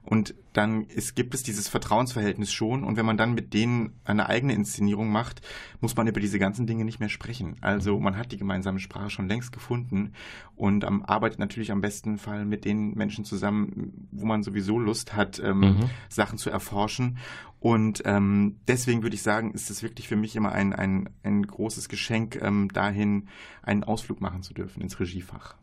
[0.10, 2.86] Und dann ist, gibt es dieses Vertrauensverhältnis schon.
[2.86, 5.42] Und wenn man dann mit denen eine eigene Inszenierung macht,
[5.82, 7.58] muss man über diese ganzen Dinge nicht mehr sprechen.
[7.60, 10.14] Also man hat die gemeinsame Sprache schon längst gefunden
[10.56, 15.14] und ähm, arbeitet natürlich am besten Fall mit den Menschen zusammen, wo man sowieso Lust
[15.14, 15.90] hat, ähm, Mhm.
[16.08, 17.18] Sachen zu erforschen.
[17.60, 21.46] Und ähm, deswegen würde ich sagen, ist es wirklich für mich immer ein, ein, ein
[21.46, 23.28] großes Geschenk, ähm, dahin
[23.62, 25.56] einen Ausflug machen zu dürfen ins Regiefach.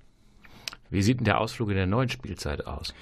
[0.95, 2.95] Wie sieht denn der Ausflug in der neuen Spielzeit aus?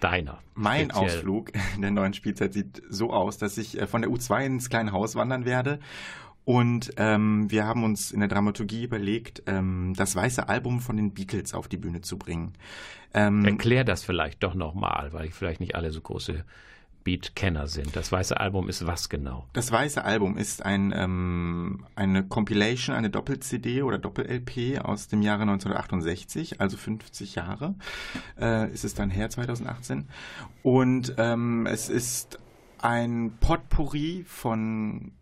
[0.00, 0.38] Deiner.
[0.54, 1.04] Mein Speziell.
[1.06, 4.70] Ausflug in der neuen Spielzeit sieht so aus, dass ich äh, von der U2 ins
[4.70, 5.80] kleine Haus wandern werde.
[6.44, 11.12] Und ähm, wir haben uns in der Dramaturgie überlegt, ähm, das weiße Album von den
[11.12, 12.54] Beatles auf die Bühne zu bringen.
[13.12, 16.44] Ähm, Erklär das vielleicht doch nochmal, weil vielleicht nicht alle so große
[17.08, 17.96] Beat-Kenner sind.
[17.96, 19.46] Das weiße Album ist was genau?
[19.54, 25.42] Das weiße Album ist ein, ähm, eine Compilation, eine Doppel-CD oder Doppel-LP aus dem Jahre
[25.42, 27.76] 1968, also 50 Jahre
[28.38, 30.06] äh, ist es dann her, 2018.
[30.62, 32.40] Und ähm, es ist
[32.76, 35.12] ein Potpourri von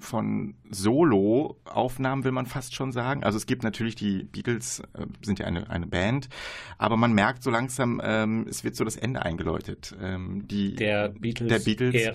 [0.00, 3.24] von Solo-Aufnahmen will man fast schon sagen.
[3.24, 6.28] Also es gibt natürlich die Beatles, äh, sind ja eine, eine Band,
[6.76, 9.96] aber man merkt so langsam, ähm, es wird so das Ende eingeläutet.
[10.00, 12.10] Ähm, die, Der Beatles, der Beatles.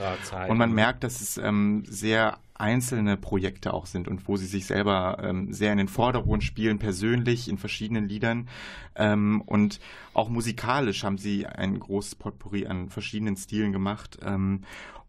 [0.50, 4.66] Und man merkt, dass es ähm, sehr einzelne Projekte auch sind und wo sie sich
[4.68, 8.48] selber ähm, sehr in den Vordergrund spielen, persönlich in verschiedenen Liedern.
[8.96, 9.80] Ähm, und
[10.14, 14.20] auch musikalisch haben sie ein großes Potpourri an verschiedenen Stilen gemacht.
[14.24, 14.62] Ähm,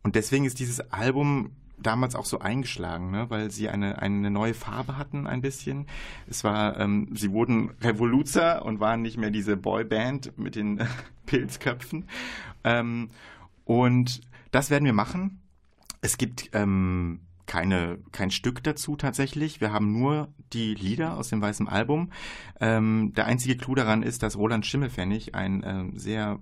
[0.02, 1.52] und deswegen ist dieses Album
[1.86, 3.26] damals auch so eingeschlagen, ne?
[3.30, 5.86] weil sie eine, eine neue Farbe hatten ein bisschen.
[6.26, 10.80] Es war, ähm, sie wurden Revoluzer und waren nicht mehr diese Boyband mit den
[11.26, 12.06] Pilzköpfen.
[12.64, 13.10] Ähm,
[13.64, 14.20] und
[14.50, 15.42] das werden wir machen.
[16.00, 19.60] Es gibt ähm, keine, kein Stück dazu tatsächlich.
[19.60, 22.10] Wir haben nur die Lieder aus dem weißen Album.
[22.60, 26.40] Ähm, der einzige Clou daran ist, dass Roland Schimmelfennig, ein ähm, sehr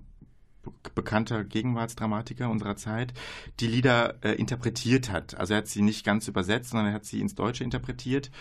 [0.95, 3.13] bekannter Gegenwartsdramatiker unserer Zeit,
[3.59, 5.37] die Lieder äh, interpretiert hat.
[5.37, 8.31] Also er hat sie nicht ganz übersetzt, sondern er hat sie ins Deutsche interpretiert.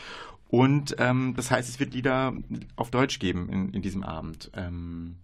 [0.49, 2.35] Und ähm, das heißt, es wird Lieder
[2.77, 4.51] auf Deutsch geben in, in diesem Abend.
[4.55, 5.17] Ähm,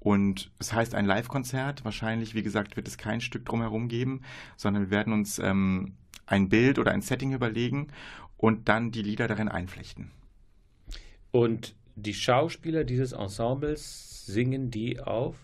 [0.00, 1.84] und es heißt ein Live-Konzert.
[1.84, 4.22] Wahrscheinlich, wie gesagt, wird es kein Stück drumherum geben,
[4.56, 5.94] sondern wir werden uns ähm,
[6.26, 7.88] ein Bild oder ein Setting überlegen
[8.36, 10.10] und dann die Lieder darin einflechten.
[11.30, 15.36] Und die Schauspieler dieses Ensembles singen die auf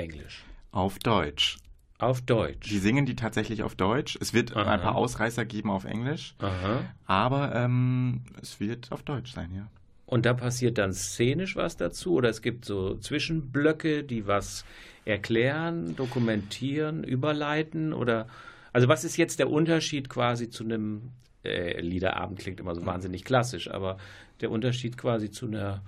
[0.00, 0.44] Englisch.
[0.72, 1.58] Auf Deutsch.
[1.98, 2.70] Auf Deutsch.
[2.70, 4.16] Die singen die tatsächlich auf Deutsch.
[4.20, 4.70] Es wird Aha.
[4.70, 6.84] ein paar Ausreißer geben auf Englisch, Aha.
[7.06, 9.68] aber ähm, es wird auf Deutsch sein, ja.
[10.06, 12.14] Und da passiert dann szenisch was dazu?
[12.14, 14.64] Oder es gibt so Zwischenblöcke, die was
[15.04, 17.92] erklären, dokumentieren, überleiten?
[17.92, 18.26] Oder
[18.72, 21.10] also was ist jetzt der Unterschied quasi zu einem
[21.44, 23.98] äh, Liederabend klingt immer so wahnsinnig klassisch, aber
[24.40, 25.82] der Unterschied quasi zu einer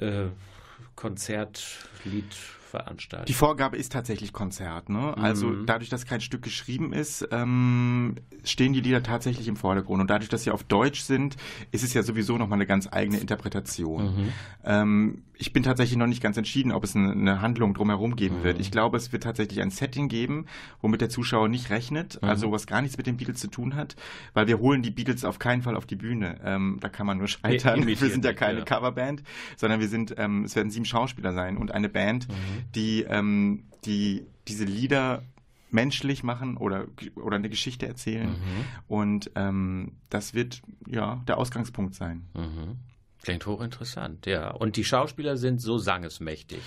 [0.00, 0.26] äh,
[0.96, 3.26] Konzertliedveranstaltung?
[3.26, 5.16] Die Vorgabe ist tatsächlich Konzert, ne?
[5.16, 5.66] Also Mhm.
[5.66, 10.00] dadurch, dass kein Stück geschrieben ist, ähm, stehen die Lieder tatsächlich im Vordergrund.
[10.00, 11.36] Und dadurch, dass sie auf Deutsch sind,
[11.70, 14.04] ist es ja sowieso nochmal eine ganz eigene Interpretation.
[14.16, 14.32] Mhm.
[14.64, 18.42] Ähm, ich bin tatsächlich noch nicht ganz entschieden, ob es eine, eine Handlung drumherum geben
[18.42, 18.58] wird.
[18.58, 20.46] Ich glaube, es wird tatsächlich ein Setting geben,
[20.80, 23.96] womit der Zuschauer nicht rechnet, also was gar nichts mit den Beatles zu tun hat,
[24.32, 26.40] weil wir holen die Beatles auf keinen Fall auf die Bühne.
[26.42, 27.82] Ähm, da kann man nur scheitern.
[27.82, 28.64] imitieren wir sind ja keine ja.
[28.64, 29.22] Coverband,
[29.58, 32.28] sondern wir sind, ähm, es werden sieben Schauspieler sein und eine Band,
[32.74, 35.22] die, ähm, die diese Lieder
[35.70, 38.34] menschlich machen oder, oder eine Geschichte erzählen.
[38.88, 42.24] Und ähm, das wird ja der Ausgangspunkt sein.
[42.34, 42.78] Mhm.
[43.26, 44.52] Klingt hochinteressant, ja.
[44.52, 46.60] Und die Schauspieler sind so sangesmächtig.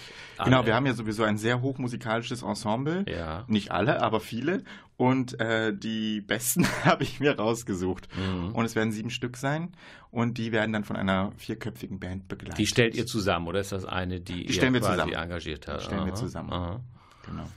[0.43, 0.65] Genau, Alle.
[0.67, 3.05] wir haben ja sowieso ein sehr hochmusikalisches Ensemble.
[3.07, 3.45] Ja.
[3.47, 4.63] Nicht alle, aber viele.
[4.97, 8.09] Und äh, die besten habe ich mir rausgesucht.
[8.13, 8.51] Mhm.
[8.53, 9.71] Und es werden sieben Stück sein.
[10.11, 12.57] Und die werden dann von einer vierköpfigen Band begleitet.
[12.57, 15.13] Die stellt ihr zusammen oder ist das eine, die, Die ihr wir quasi zusammen.
[15.13, 15.79] engagiert hat?
[15.79, 16.51] Die stellen wir Aha, zusammen.
[16.51, 16.79] aha.
[17.25, 17.47] Genau.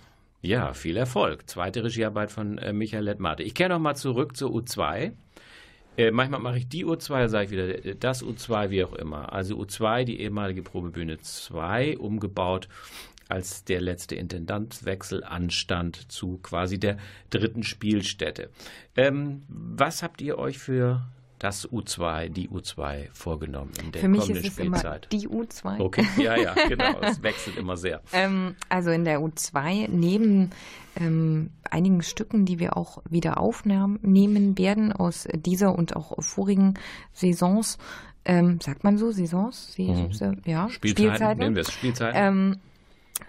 [0.43, 1.51] Ja, viel Erfolg.
[1.51, 3.43] Zweite Regiearbeit von äh, Michael Lettmate.
[3.43, 5.11] Ich kehre noch mal zurück zur U2.
[5.97, 9.33] Äh, manchmal mache ich die U2, sage ich wieder äh, das U2, wie auch immer.
[9.33, 12.69] Also U2, die ehemalige Probebühne 2, umgebaut,
[13.29, 16.99] als der letzte Intendantswechsel anstand zu quasi der
[17.31, 18.51] dritten Spielstätte.
[18.97, 21.03] Ähm, was habt ihr euch für
[21.43, 25.09] das U2, die U2 vorgenommen in der Für mich kommenden ist es immer Spielzeit?
[25.13, 25.81] die U2.
[25.81, 27.01] Okay, ja, ja, genau.
[27.01, 28.01] Es wechselt immer sehr.
[28.13, 30.51] Ähm, also in der U2 neben
[30.95, 36.75] ähm, einigen Stücken, die wir auch wieder aufnehmen werden aus dieser und auch vorigen
[37.13, 37.79] Saisons,
[38.25, 39.73] ähm, sagt man so, Saisons?
[39.73, 39.87] Sie,
[40.45, 40.71] Ja, Mhm.
[40.71, 42.61] Spielzeiten, nehmen wir es, Spielzeiten.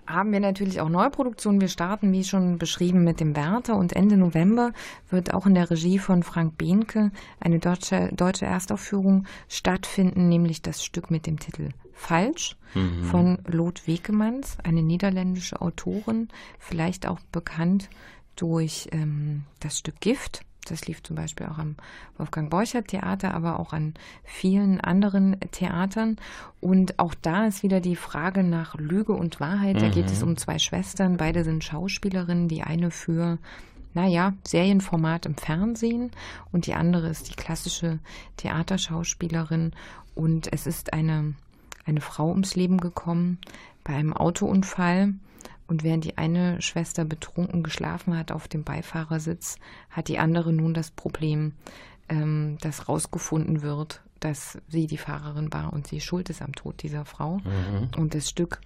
[0.05, 1.61] Haben wir natürlich auch Neuproduktionen.
[1.61, 4.71] Wir starten, wie schon beschrieben, mit dem Wärter und Ende November
[5.09, 10.83] wird auch in der Regie von Frank Behnke eine deutsche, deutsche Erstaufführung stattfinden, nämlich das
[10.83, 12.57] Stück mit dem Titel Falsch
[13.03, 17.89] von Lot Wekemanns, eine niederländische Autorin, vielleicht auch bekannt
[18.35, 20.41] durch ähm, das Stück Gift.
[20.65, 21.75] Das lief zum Beispiel auch am
[22.17, 26.17] Wolfgang Borchert Theater, aber auch an vielen anderen Theatern.
[26.61, 29.81] Und auch da ist wieder die Frage nach Lüge und Wahrheit.
[29.81, 31.17] Da geht es um zwei Schwestern.
[31.17, 32.47] Beide sind Schauspielerinnen.
[32.47, 33.37] Die eine für,
[33.93, 36.11] naja, Serienformat im Fernsehen
[36.51, 37.99] und die andere ist die klassische
[38.37, 39.71] Theaterschauspielerin.
[40.15, 41.33] Und es ist eine,
[41.85, 43.39] eine Frau ums Leben gekommen
[43.83, 45.13] bei einem Autounfall.
[45.67, 49.57] Und während die eine Schwester betrunken geschlafen hat auf dem Beifahrersitz,
[49.89, 51.53] hat die andere nun das Problem,
[52.09, 56.81] ähm, dass rausgefunden wird, dass sie die Fahrerin war und sie schuld ist am Tod
[56.83, 57.39] dieser Frau.
[57.97, 58.59] Und das Stück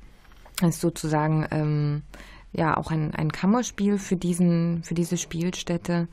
[0.61, 2.03] ist sozusagen ähm,
[2.51, 6.07] ja auch ein, ein Kammerspiel für diesen, für diese Spielstätte,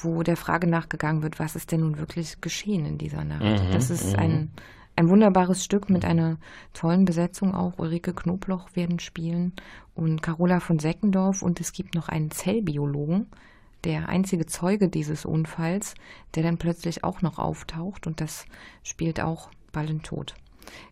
[0.00, 3.42] wo der Frage nachgegangen wird, was ist denn nun wirklich geschehen in dieser Nacht.
[3.72, 4.50] das ist ein,
[5.02, 6.38] ein wunderbares Stück mit einer
[6.74, 7.78] tollen Besetzung auch.
[7.78, 9.52] Ulrike Knobloch werden spielen
[9.94, 13.26] und Carola von Seckendorf und es gibt noch einen Zellbiologen,
[13.84, 15.94] der einzige Zeuge dieses Unfalls,
[16.34, 18.46] der dann plötzlich auch noch auftaucht und das
[18.84, 20.34] spielt auch Ball und Tod.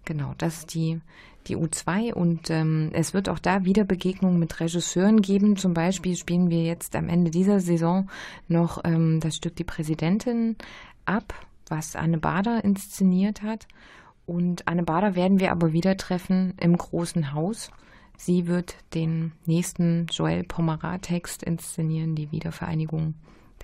[0.04, 1.00] Genau, das ist die,
[1.46, 5.56] die U2 und ähm, es wird auch da wieder Begegnungen mit Regisseuren geben.
[5.56, 8.10] Zum Beispiel spielen wir jetzt am Ende dieser Saison
[8.48, 10.56] noch ähm, das Stück Die Präsidentin
[11.04, 11.32] ab,
[11.68, 13.68] was Anne Bader inszeniert hat.
[14.30, 17.72] Und Anne Bader werden wir aber wieder treffen im großen Haus.
[18.16, 23.14] Sie wird den nächsten Joel Pomerat-Text inszenieren, die Wiedervereinigung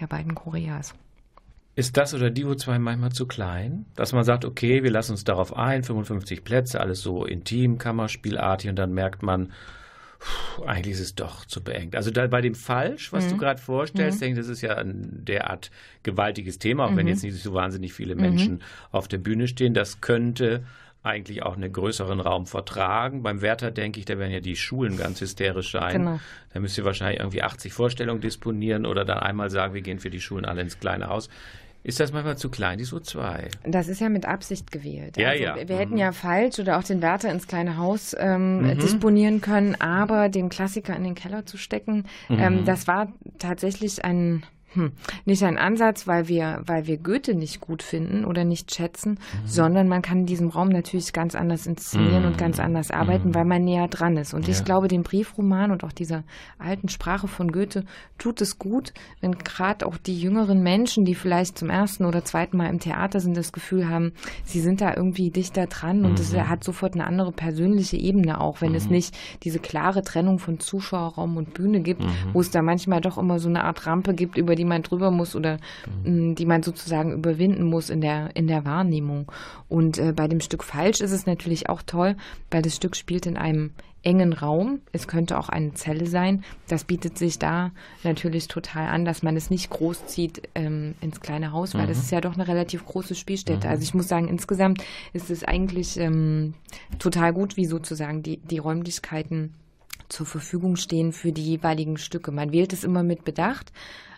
[0.00, 0.92] der beiden Koreas.
[1.76, 3.86] Ist das oder die U2 manchmal zu klein?
[3.94, 8.68] Dass man sagt, okay, wir lassen uns darauf ein, 55 Plätze, alles so intim, Kammerspielartig
[8.68, 9.52] und dann merkt man,
[10.18, 11.96] puh, eigentlich ist es doch zu beengt.
[11.96, 15.24] Also da bei dem Falsch, was du gerade vorstellst, denke ich, das ist ja ein
[15.24, 15.70] derart
[16.02, 19.74] gewaltiges Thema, auch wenn jetzt nicht so wahnsinnig viele Menschen auf der Bühne stehen.
[19.74, 20.64] Das könnte
[21.06, 23.22] eigentlich auch einen größeren Raum vertragen.
[23.22, 25.92] Beim Wärter denke ich, da werden ja die Schulen ganz hysterisch sein.
[25.92, 26.20] Genau.
[26.52, 30.10] Da müsst ihr wahrscheinlich irgendwie 80 Vorstellungen disponieren oder dann einmal sagen, wir gehen für
[30.10, 31.28] die Schulen alle ins kleine Haus.
[31.86, 33.44] Ist das manchmal zu klein, die SO2?
[33.64, 35.16] Das ist ja mit Absicht gewählt.
[35.16, 35.54] Ja, also, ja.
[35.56, 35.78] Wir Mhm.
[35.78, 40.48] hätten ja falsch oder auch den Wärter ins kleine Haus ähm, disponieren können, aber den
[40.48, 44.42] Klassiker in den Keller zu stecken, ähm, das war tatsächlich ein
[44.76, 44.92] hm,
[45.24, 49.88] nicht ein Ansatz, weil wir, weil wir Goethe nicht gut finden oder nicht schätzen, sondern
[49.88, 53.64] man kann in diesem Raum natürlich ganz anders inszenieren und ganz anders arbeiten, weil man
[53.64, 54.34] näher dran ist.
[54.34, 56.24] Und ich glaube, dem Briefroman und auch dieser
[56.58, 57.84] alten Sprache von Goethe
[58.18, 62.56] tut es gut, wenn gerade auch die jüngeren Menschen, die vielleicht zum ersten oder zweiten
[62.56, 64.12] Mal im Theater sind, das Gefühl haben,
[64.44, 68.60] sie sind da irgendwie dichter dran und es hat sofort eine andere persönliche Ebene auch,
[68.60, 73.00] wenn es nicht diese klare Trennung von Zuschauerraum und Bühne gibt, wo es da manchmal
[73.00, 75.58] doch immer so eine Art Rampe gibt, über die man drüber muss oder
[76.04, 79.30] mh, die man sozusagen überwinden muss in der, in der Wahrnehmung.
[79.68, 82.16] Und äh, bei dem Stück Falsch ist es natürlich auch toll,
[82.50, 83.70] weil das Stück spielt in einem
[84.06, 84.80] engen Raum.
[84.92, 86.44] Es könnte auch eine Zelle sein.
[86.68, 87.72] Das bietet sich da
[88.04, 91.88] natürlich total an, dass man es nicht groß zieht ähm, ins kleine Haus, weil mhm.
[91.88, 93.66] das ist ja doch eine relativ große Spielstätte.
[93.66, 93.72] Mhm.
[93.72, 96.54] Also ich muss sagen, insgesamt ist es eigentlich ähm,
[97.00, 99.54] total gut, wie sozusagen die, die Räumlichkeiten
[100.08, 102.30] zur Verfügung stehen für die jeweiligen Stücke.
[102.30, 103.72] Man wählt es immer mit Bedacht,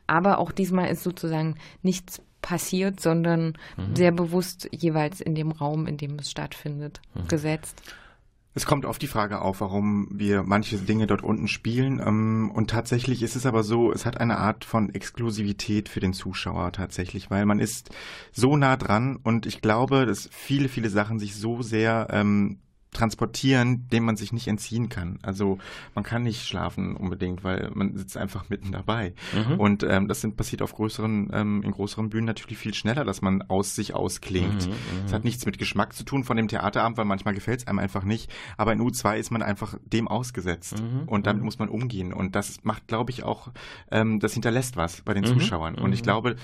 [0.09, 3.95] aber auch diesmal ist sozusagen nichts passiert, sondern mhm.
[3.95, 7.29] sehr bewusst jeweils in dem Raum, in dem es stattfindet, mhm.
[7.29, 7.83] gesetzt.
[8.55, 12.01] Es kommt oft die Frage auf, warum wir manche Dinge dort unten spielen.
[12.05, 16.13] Ähm, und tatsächlich ist es aber so, es hat eine Art von Exklusivität für den
[16.13, 17.91] Zuschauer tatsächlich, weil man ist
[18.33, 22.59] so nah dran und ich glaube, dass viele, viele Sachen sich so sehr ähm,
[22.93, 25.19] transportieren, dem man sich nicht entziehen kann.
[25.23, 25.59] Also
[25.95, 29.15] man kann nicht schlafen unbedingt, weil man sitzt einfach mitten dabei.
[29.35, 29.61] Mhm.
[29.61, 33.21] Und ähm, das sind, passiert auf größeren, ähm, in größeren Bühnen natürlich viel schneller, dass
[33.21, 34.67] man aus sich ausklingt.
[34.67, 34.73] Mhm,
[35.05, 35.15] es mhm.
[35.15, 38.05] hat nichts mit Geschmack zu tun von dem Theaterabend, weil manchmal gefällt es einem einfach
[38.05, 38.31] nicht.
[38.57, 41.09] Aber in U2 ist man einfach dem ausgesetzt mhm.
[41.09, 41.47] und damit mhm.
[41.47, 42.13] muss man umgehen.
[42.13, 43.53] Und das macht, glaube ich, auch,
[43.91, 45.29] ähm, das hinterlässt was bei den mhm.
[45.29, 45.75] Zuschauern.
[45.75, 46.37] Und ich glaube,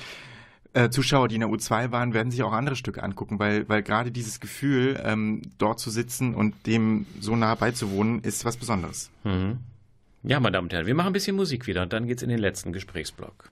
[0.74, 3.82] äh, Zuschauer, die in der U2 waren, werden sich auch andere Stücke angucken, weil, weil
[3.82, 9.10] gerade dieses Gefühl, ähm, dort zu sitzen und dem so nah beizuwohnen, ist was Besonderes.
[9.22, 9.58] Mhm.
[10.24, 12.28] Ja, meine Damen und Herren, wir machen ein bisschen Musik wieder und dann geht's in
[12.28, 13.50] den letzten Gesprächsblock.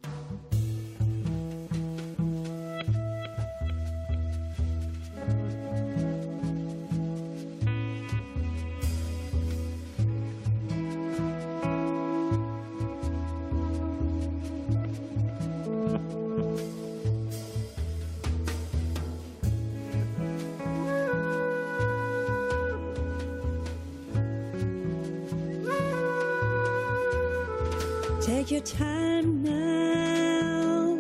[28.65, 30.99] Time now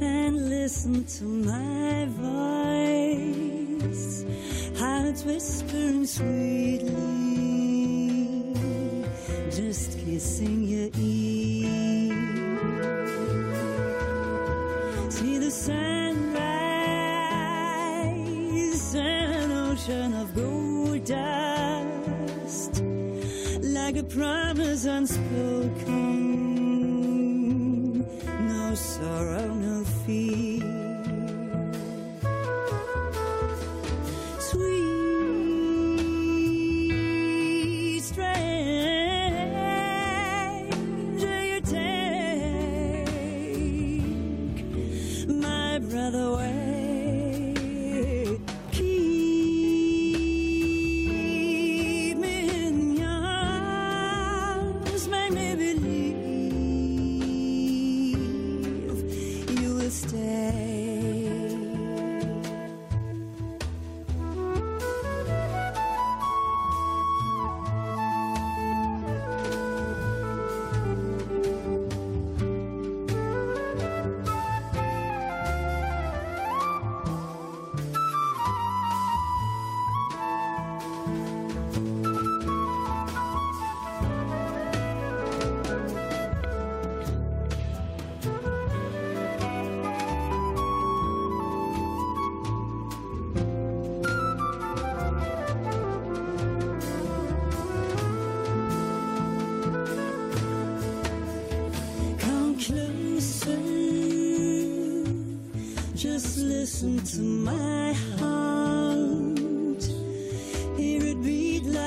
[0.00, 2.06] and listen to my
[3.16, 4.24] voice,
[4.78, 6.92] how it's whispering sweetly,
[9.50, 12.10] just kissing your ear.
[15.10, 15.84] See the sunrise,
[18.94, 22.82] an ocean of gold dust,
[23.62, 26.29] like a promise unspoken.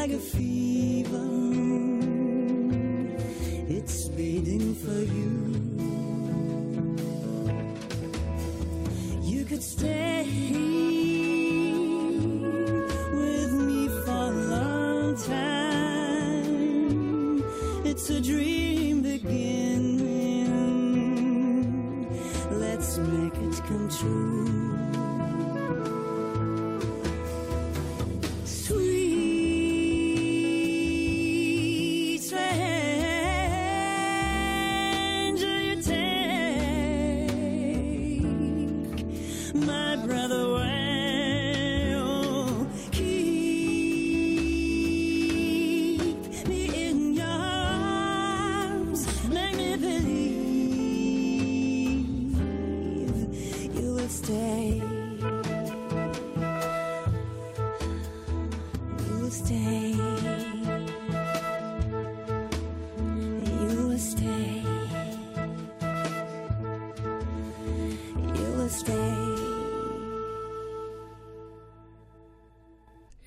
[0.04, 0.72] Like a fever.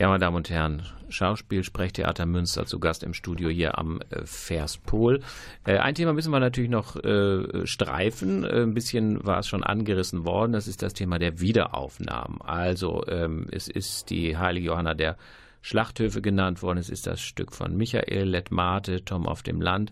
[0.06, 4.24] Ja, meine Damen und Herren, Schauspiel, Sprechtheater Münster zu Gast im Studio hier am äh,
[4.24, 5.18] Verspol.
[5.64, 8.44] Äh, ein Thema müssen wir natürlich noch äh, streifen.
[8.44, 10.52] Äh, ein bisschen war es schon angerissen worden.
[10.52, 12.40] Das ist das Thema der Wiederaufnahmen.
[12.40, 15.16] Also ähm, es ist die Heilige Johanna der
[15.60, 16.78] Schlachthöfe genannt worden.
[16.78, 19.90] Es ist das Stück von Michael Lettmate, Tom auf dem Land.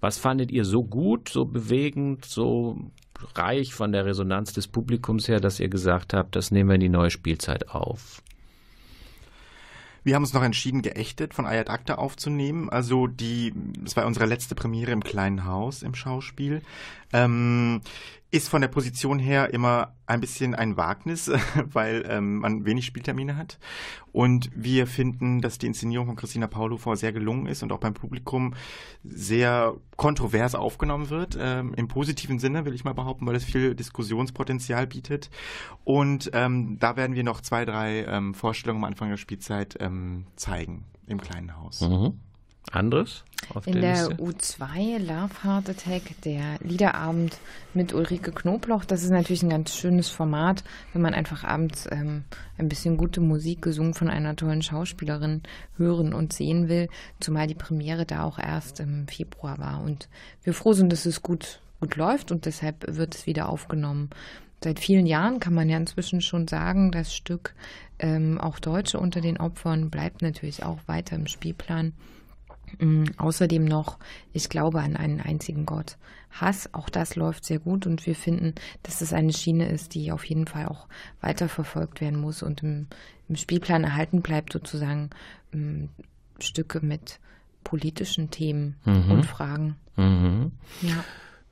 [0.00, 2.78] Was fandet ihr so gut, so bewegend, so
[3.34, 6.80] reich von der Resonanz des Publikums her, dass ihr gesagt habt, das nehmen wir in
[6.80, 8.22] die neue Spielzeit auf?
[10.04, 12.68] Wir haben uns noch entschieden, geächtet von Ayat Akta aufzunehmen.
[12.70, 16.62] Also die, das war unsere letzte Premiere im kleinen Haus im Schauspiel.
[17.12, 17.80] Ähm,
[18.32, 21.30] ist von der Position her immer ein bisschen ein Wagnis,
[21.66, 23.58] weil ähm, man wenig Spieltermine hat.
[24.10, 27.92] Und wir finden, dass die Inszenierung von Christina Paulhofer sehr gelungen ist und auch beim
[27.92, 28.54] Publikum
[29.04, 31.36] sehr kontrovers aufgenommen wird.
[31.38, 35.30] Ähm, Im positiven Sinne, will ich mal behaupten, weil es viel Diskussionspotenzial bietet.
[35.84, 40.24] Und ähm, da werden wir noch zwei, drei ähm, Vorstellungen am Anfang der Spielzeit ähm,
[40.36, 41.82] zeigen im kleinen Haus.
[41.82, 42.18] Mhm.
[42.70, 43.24] Anderes?
[43.66, 47.36] In der, der U2 Love Heart Attack, der Liederabend
[47.74, 48.84] mit Ulrike Knobloch.
[48.84, 52.24] Das ist natürlich ein ganz schönes Format, wenn man einfach abends ähm,
[52.56, 55.42] ein bisschen gute Musik gesungen von einer tollen Schauspielerin
[55.76, 56.88] hören und sehen will.
[57.20, 59.82] Zumal die Premiere da auch erst im Februar war.
[59.82, 60.08] Und
[60.44, 64.10] wir froh sind, dass es gut, gut läuft und deshalb wird es wieder aufgenommen.
[64.62, 67.54] Seit vielen Jahren kann man ja inzwischen schon sagen, das Stück
[67.98, 71.92] ähm, auch Deutsche unter den Opfern bleibt natürlich auch weiter im Spielplan.
[72.78, 73.98] Mm, außerdem noch,
[74.32, 75.96] ich glaube an einen einzigen Gott.
[76.30, 80.12] Hass, auch das läuft sehr gut und wir finden, dass es eine Schiene ist, die
[80.12, 80.88] auf jeden Fall auch
[81.20, 82.86] weiterverfolgt werden muss und im,
[83.28, 85.10] im Spielplan erhalten bleibt, sozusagen
[85.52, 85.90] ähm,
[86.38, 87.20] Stücke mit
[87.64, 89.10] politischen Themen mhm.
[89.10, 89.76] und Fragen.
[89.96, 90.52] Mhm.
[90.80, 91.04] Ja.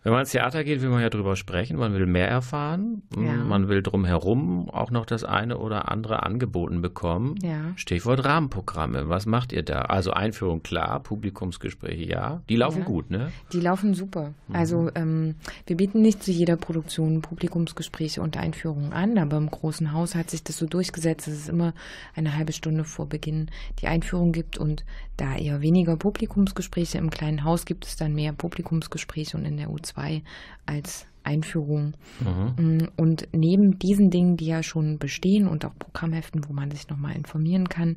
[0.03, 3.35] Wenn man ins Theater geht, will man ja drüber sprechen, man will mehr erfahren, ja.
[3.35, 7.35] man will drumherum auch noch das eine oder andere angeboten bekommen.
[7.43, 7.73] Ja.
[7.77, 9.83] Stichwort Rahmenprogramme, was macht ihr da?
[9.83, 12.85] Also Einführung klar, Publikumsgespräche ja, die laufen ja.
[12.85, 13.31] gut, ne?
[13.53, 14.33] Die laufen super.
[14.49, 14.57] Mhm.
[14.57, 15.35] Also ähm,
[15.67, 20.31] wir bieten nicht zu jeder Produktion Publikumsgespräche und Einführungen an, aber im großen Haus hat
[20.31, 21.75] sich das so durchgesetzt, dass es immer
[22.15, 23.51] eine halbe Stunde vor Beginn
[23.83, 24.83] die Einführung gibt und
[25.19, 29.69] da eher weniger Publikumsgespräche im kleinen Haus gibt es dann mehr Publikumsgespräche und in der
[29.69, 30.23] U2 2
[30.67, 31.95] als Einführung.
[32.21, 32.55] Mhm.
[32.57, 36.89] Mm, und neben diesen Dingen, die ja schon bestehen und auch Programmheften, wo man sich
[36.89, 37.97] nochmal informieren kann,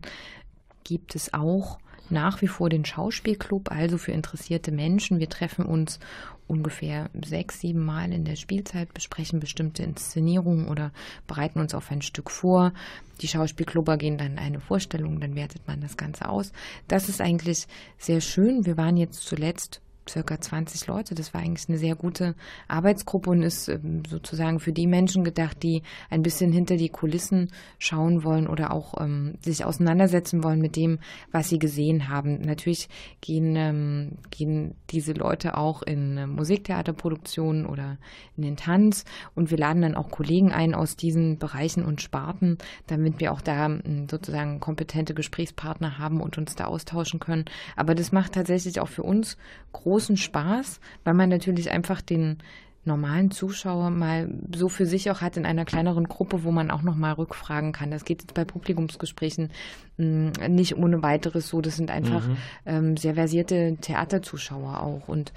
[0.84, 1.80] gibt es auch
[2.10, 5.20] nach wie vor den Schauspielclub, also für interessierte Menschen.
[5.20, 6.00] Wir treffen uns
[6.48, 10.92] ungefähr sechs, sieben Mal in der Spielzeit, besprechen bestimmte Inszenierungen oder
[11.28, 12.74] bereiten uns auf ein Stück vor.
[13.22, 16.52] Die Schauspielclubber gehen dann eine Vorstellung, dann wertet man das Ganze aus.
[16.88, 17.66] Das ist eigentlich
[17.98, 18.66] sehr schön.
[18.66, 21.16] Wir waren jetzt zuletzt circa 20 Leute.
[21.16, 22.36] Das war eigentlich eine sehr gute
[22.68, 27.52] Arbeitsgruppe und ist ähm, sozusagen für die Menschen gedacht, die ein bisschen hinter die Kulissen
[27.80, 31.00] schauen wollen oder auch ähm, sich auseinandersetzen wollen mit dem,
[31.32, 32.42] was sie gesehen haben.
[32.42, 32.90] Natürlich
[33.22, 37.98] gehen, ähm, gehen diese Leute auch in äh, Musiktheaterproduktionen oder
[38.36, 42.58] in den Tanz und wir laden dann auch Kollegen ein aus diesen Bereichen und Sparten,
[42.88, 43.70] damit wir auch da
[44.10, 47.46] sozusagen kompetente Gesprächspartner haben und uns da austauschen können.
[47.76, 49.38] Aber das macht tatsächlich auch für uns
[49.72, 52.40] große großen Spaß, weil man natürlich einfach den
[52.84, 56.82] normalen Zuschauer mal so für sich auch hat in einer kleineren Gruppe, wo man auch
[56.82, 57.92] noch mal rückfragen kann.
[57.92, 59.52] Das geht jetzt bei Publikumsgesprächen
[59.98, 61.62] mh, hm, nicht ohne weiteres so.
[61.62, 62.38] Das sind einfach mhm.
[62.66, 65.08] ähm, sehr versierte Theaterzuschauer auch.
[65.08, 65.32] Und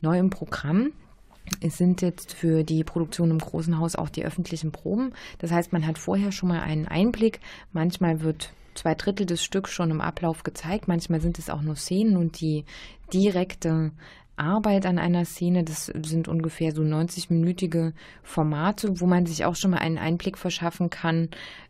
[0.00, 0.90] neu im Programm
[1.60, 5.12] es sind jetzt für die Produktion im Großen Haus auch die öffentlichen Proben.
[5.38, 7.40] Das heißt, man hat vorher schon mal einen Einblick.
[7.72, 10.88] Manchmal wird zwei Drittel des Stücks schon im Ablauf gezeigt.
[10.88, 12.64] Manchmal sind es auch nur Szenen und die
[13.12, 13.92] direkte
[14.36, 17.92] Arbeit an einer Szene, das sind ungefähr so 90-minütige
[18.22, 21.28] Formate, wo man sich auch schon mal einen Einblick verschaffen kann,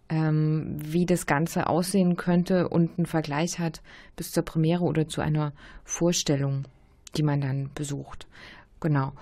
[0.09, 3.83] ähm, wie das Ganze aussehen könnte und einen Vergleich hat
[4.17, 5.53] bis zur Premiere oder zu einer
[5.85, 6.65] Vorstellung,
[7.17, 8.27] die man dann besucht.
[8.81, 9.13] Genau.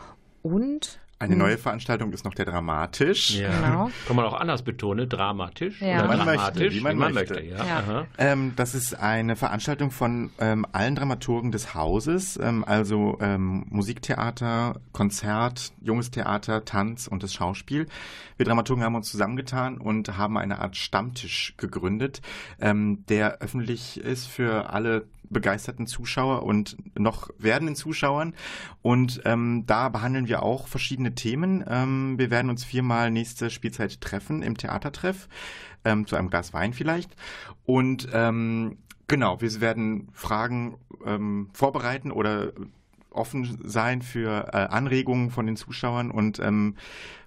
[0.43, 3.39] Und eine neue Veranstaltung ist noch der Dramatisch.
[3.39, 3.51] Ja.
[3.51, 3.91] Genau.
[4.07, 5.99] Kann man auch anders betonen, dramatisch ja.
[5.99, 7.35] oder man dramatisch, möchte, wie man, wie man möchte.
[7.35, 7.49] möchte.
[7.51, 8.07] Ja.
[8.17, 14.81] Ähm, das ist eine Veranstaltung von ähm, allen Dramaturgen des Hauses, ähm, also ähm, Musiktheater,
[14.93, 17.87] Konzert, junges Theater, Tanz und das Schauspiel.
[18.39, 22.23] Wir Dramaturgen haben uns zusammengetan und haben eine Art Stammtisch gegründet,
[22.63, 28.35] ähm, der öffentlich ist für alle begeisterten Zuschauer und noch werdenden Zuschauern.
[28.83, 31.65] Und ähm, da behandeln wir auch verschiedene Themen.
[31.67, 35.29] Ähm, wir werden uns viermal nächste Spielzeit treffen im Theatertreff,
[35.85, 37.15] ähm, zu einem Glas Wein vielleicht.
[37.65, 40.77] Und ähm, genau, wir werden Fragen
[41.07, 42.53] ähm, vorbereiten oder
[43.11, 46.77] offen sein für äh, Anregungen von den Zuschauern und ähm,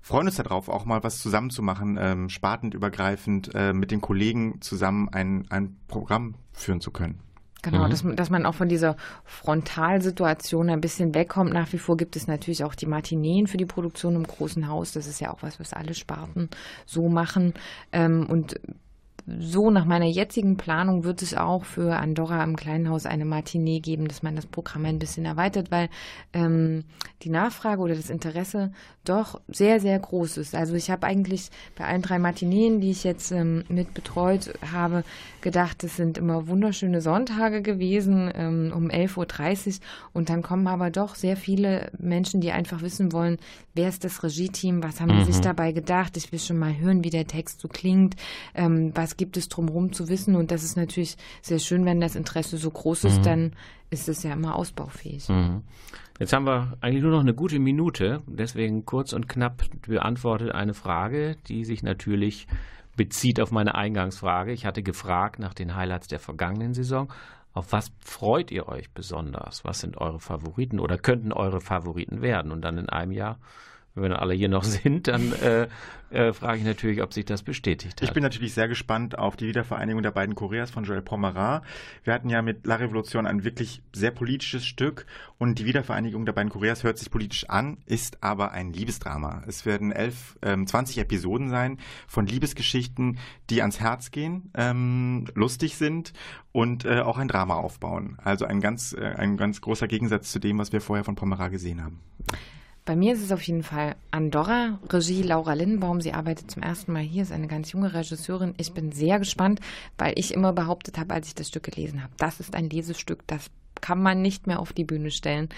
[0.02, 5.46] freuen uns darauf, auch mal was zusammenzumachen, ähm, spartenübergreifend äh, mit den Kollegen zusammen ein,
[5.50, 7.20] ein Programm führen zu können.
[7.64, 7.90] Genau, mhm.
[7.90, 11.54] dass, dass man auch von dieser Frontalsituation ein bisschen wegkommt.
[11.54, 14.92] Nach wie vor gibt es natürlich auch die Matineen für die Produktion im großen Haus.
[14.92, 16.50] Das ist ja auch was, was alle Sparten
[16.86, 17.54] so machen.
[17.94, 18.60] Ähm, und
[19.26, 23.80] so nach meiner jetzigen Planung wird es auch für Andorra im kleinen Haus eine Matinee
[23.80, 25.90] geben, dass man das Programm ein bisschen erweitert, weil
[26.34, 26.84] ähm,
[27.22, 28.74] die Nachfrage oder das Interesse
[29.04, 30.56] doch sehr, sehr groß ist.
[30.56, 35.04] Also ich habe eigentlich bei allen drei Matineen, die ich jetzt ähm, mit betreut habe,
[35.42, 39.80] gedacht, es sind immer wunderschöne Sonntage gewesen ähm, um 11.30 Uhr
[40.14, 43.38] und dann kommen aber doch sehr viele Menschen, die einfach wissen wollen,
[43.74, 45.26] wer ist das Regie-Team, was haben mhm.
[45.26, 48.16] sich dabei gedacht, ich will schon mal hören, wie der Text so klingt,
[48.56, 50.36] ähm, was gibt es drumherum zu wissen.
[50.36, 53.24] Und das ist natürlich sehr schön, wenn das Interesse so groß ist, mhm.
[53.24, 53.52] dann
[53.90, 55.30] ist es ja immer ausbaufähig.
[55.30, 55.62] Mhm.
[56.24, 60.74] Jetzt haben wir eigentlich nur noch eine gute Minute, deswegen kurz und knapp beantwortet eine
[60.74, 62.48] Frage, die sich natürlich
[62.96, 64.54] bezieht auf meine Eingangsfrage.
[64.54, 67.12] Ich hatte gefragt nach den Highlights der vergangenen Saison.
[67.54, 69.66] Auf was freut ihr euch besonders?
[69.66, 72.54] Was sind eure Favoriten oder könnten eure Favoriten werden?
[72.54, 73.38] Und dann in einem Jahr
[73.96, 75.68] wenn wir alle hier noch sind, dann äh,
[76.14, 78.08] äh, frage ich natürlich, ob sich das bestätigt hat.
[78.08, 81.64] Ich bin natürlich sehr gespannt auf die Wiedervereinigung der beiden Koreas von Joel Pomerat.
[82.04, 85.06] Wir hatten ja mit La Revolution ein wirklich sehr politisches Stück
[85.38, 89.44] und die Wiedervereinigung der beiden Koreas hört sich politisch an, ist aber ein Liebesdrama.
[89.48, 93.18] Es werden elf, ähm, 20 Episoden sein von Liebesgeschichten,
[93.50, 96.14] die ans Herz gehen, ähm, lustig sind
[96.52, 98.18] und äh, auch ein Drama aufbauen.
[98.24, 101.52] Also ein ganz, äh, ein ganz großer Gegensatz zu dem, was wir vorher von Pomerat
[101.52, 102.00] gesehen haben.
[102.86, 106.02] Bei mir ist es auf jeden Fall Andorra, Regie Laura Lindenbaum.
[106.02, 108.56] Sie arbeitet zum ersten Mal hier, ist eine ganz junge Regisseurin.
[108.58, 109.62] Ich bin sehr gespannt,
[109.98, 113.26] weil ich immer behauptet habe, als ich das Stück gelesen habe, das ist ein Lesestück,
[113.26, 115.50] das kann man nicht mehr auf die Bühne stellen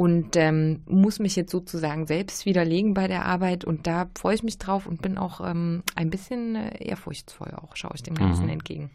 [0.00, 4.42] und ähm, muss mich jetzt sozusagen selbst widerlegen bei der Arbeit und da freue ich
[4.42, 8.44] mich drauf und bin auch ähm, ein bisschen äh, ehrfurchtsvoll auch, schaue ich dem Ganzen
[8.44, 8.52] mhm.
[8.52, 8.90] entgegen.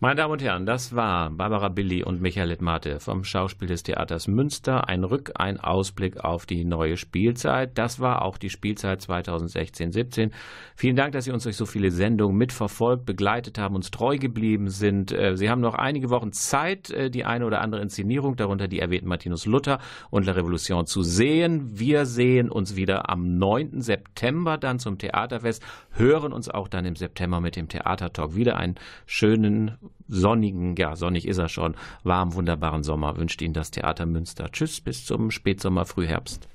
[0.00, 4.28] Meine Damen und Herren, das war Barbara Billy und Michael Littmate vom Schauspiel des Theaters
[4.28, 4.88] Münster.
[4.88, 7.76] Ein Rück-, ein Ausblick auf die neue Spielzeit.
[7.76, 10.30] Das war auch die Spielzeit 2016-17.
[10.76, 14.70] Vielen Dank, dass Sie uns durch so viele Sendungen mitverfolgt, begleitet haben, uns treu geblieben
[14.70, 15.10] sind.
[15.10, 18.78] Äh, Sie haben noch einige Wochen Zeit, äh, die eine oder andere Inszenierung, darunter die
[18.78, 19.80] erwähnten Martinus Luther
[20.10, 21.78] und La Revolution zu sehen.
[21.78, 23.82] Wir sehen uns wieder am 9.
[23.82, 28.56] September dann zum Theaterfest, hören uns auch dann im September mit dem Theatertalk wieder.
[28.56, 28.76] Einen
[29.06, 29.76] schönen
[30.08, 31.74] sonnigen, ja, sonnig ist er schon,
[32.04, 34.50] warm, wunderbaren Sommer wünscht Ihnen das Theater Münster.
[34.50, 36.48] Tschüss, bis zum Spätsommer, Frühherbst.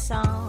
[0.00, 0.39] song.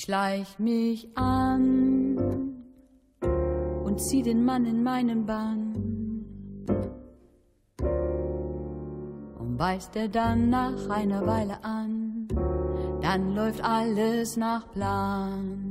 [0.00, 2.16] Ich schleich mich an
[3.20, 5.74] und zieh den Mann in meinen Bann.
[9.38, 12.28] Und beißt er dann nach einer Weile an,
[13.02, 15.70] dann läuft alles nach Plan.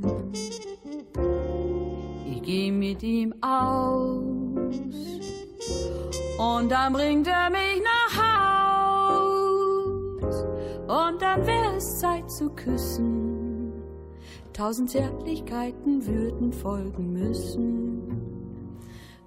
[2.24, 4.80] Ich geh mit ihm aus
[6.38, 8.12] und dann bringt er mich nach
[10.22, 10.44] Haus
[10.82, 13.19] und dann wär es Zeit zu küssen.
[14.52, 18.30] Tausend Zärtlichkeiten würden folgen müssen.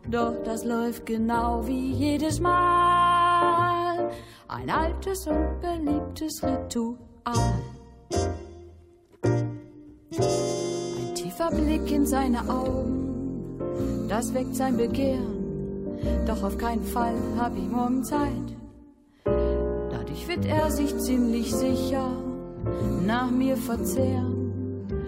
[0.10, 4.12] Doch das läuft genau wie jedes Mal.
[4.50, 6.98] Ein altes und beliebtes Ritual.
[9.24, 15.98] Ein tiefer Blick in seine Augen, das weckt sein Begehren.
[16.28, 18.58] Doch auf keinen Fall hab ich morgen Zeit.
[19.24, 22.12] Dadurch wird er sich ziemlich sicher
[23.06, 24.33] nach mir verzehren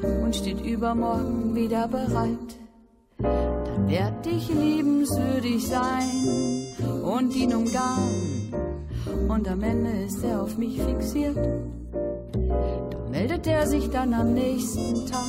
[0.03, 2.57] und steht übermorgen wieder bereit.
[3.17, 6.73] Dann werd ich liebenswürdig sein
[7.03, 8.53] und ihn umgarnen.
[9.27, 11.37] Und am Ende ist er auf mich fixiert.
[12.91, 15.21] Doch meldet er sich dann am nächsten Tag,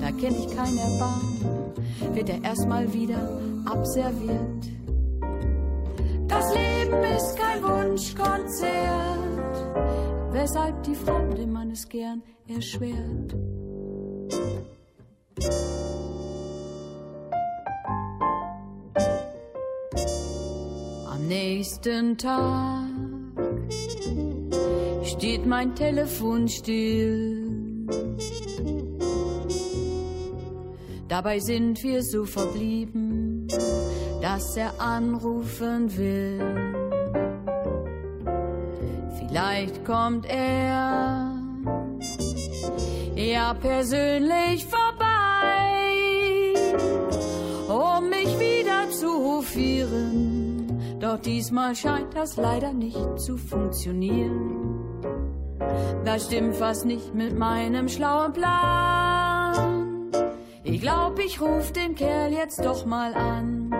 [0.00, 1.74] da kenn ich kein Erbarmen,
[2.14, 4.72] wird er erstmal wieder abserviert.
[6.28, 8.72] Das Leben ist kein Wunschkonzert,
[10.32, 13.34] weshalb die Frau dem Mann es gern erschwert.
[21.06, 22.88] Am nächsten Tag
[25.04, 27.52] steht mein Telefon still.
[31.08, 33.46] Dabei sind wir so verblieben,
[34.22, 36.40] dass er anrufen will.
[39.18, 41.32] Vielleicht kommt er
[43.14, 44.91] ja persönlich vorbei,
[47.82, 50.98] um mich wieder zu hofieren.
[51.00, 54.62] Doch diesmal scheint das leider nicht zu funktionieren.
[56.04, 60.10] Da stimmt was nicht mit meinem schlauen Plan.
[60.62, 63.74] Ich glaub, ich ruf den Kerl jetzt doch mal an.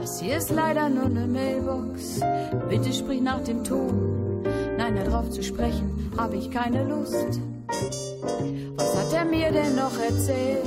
[0.00, 2.20] Das hier ist leider nur eine Mailbox.
[2.70, 4.42] Bitte sprich nach dem Ton.
[4.78, 7.40] Nein, darauf zu sprechen, hab ich keine Lust.
[8.76, 10.64] Was hat er mir denn noch erzählt?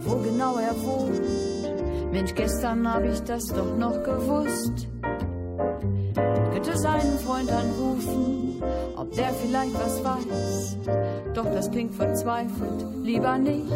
[0.00, 2.12] Wo genau er wohnt?
[2.12, 4.86] Mensch, gestern hab ich das doch noch gewusst.
[6.52, 8.62] Könnte seinen Freund anrufen,
[8.96, 10.76] ob der vielleicht was weiß.
[11.34, 13.72] Doch das klingt verzweifelt, lieber nicht.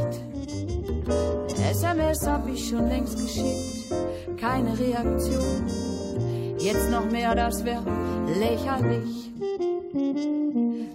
[1.71, 3.93] SMS hab ich schon längst geschickt,
[4.37, 5.67] keine Reaktion.
[6.59, 7.83] Jetzt noch mehr, das wär
[8.39, 9.33] lächerlich.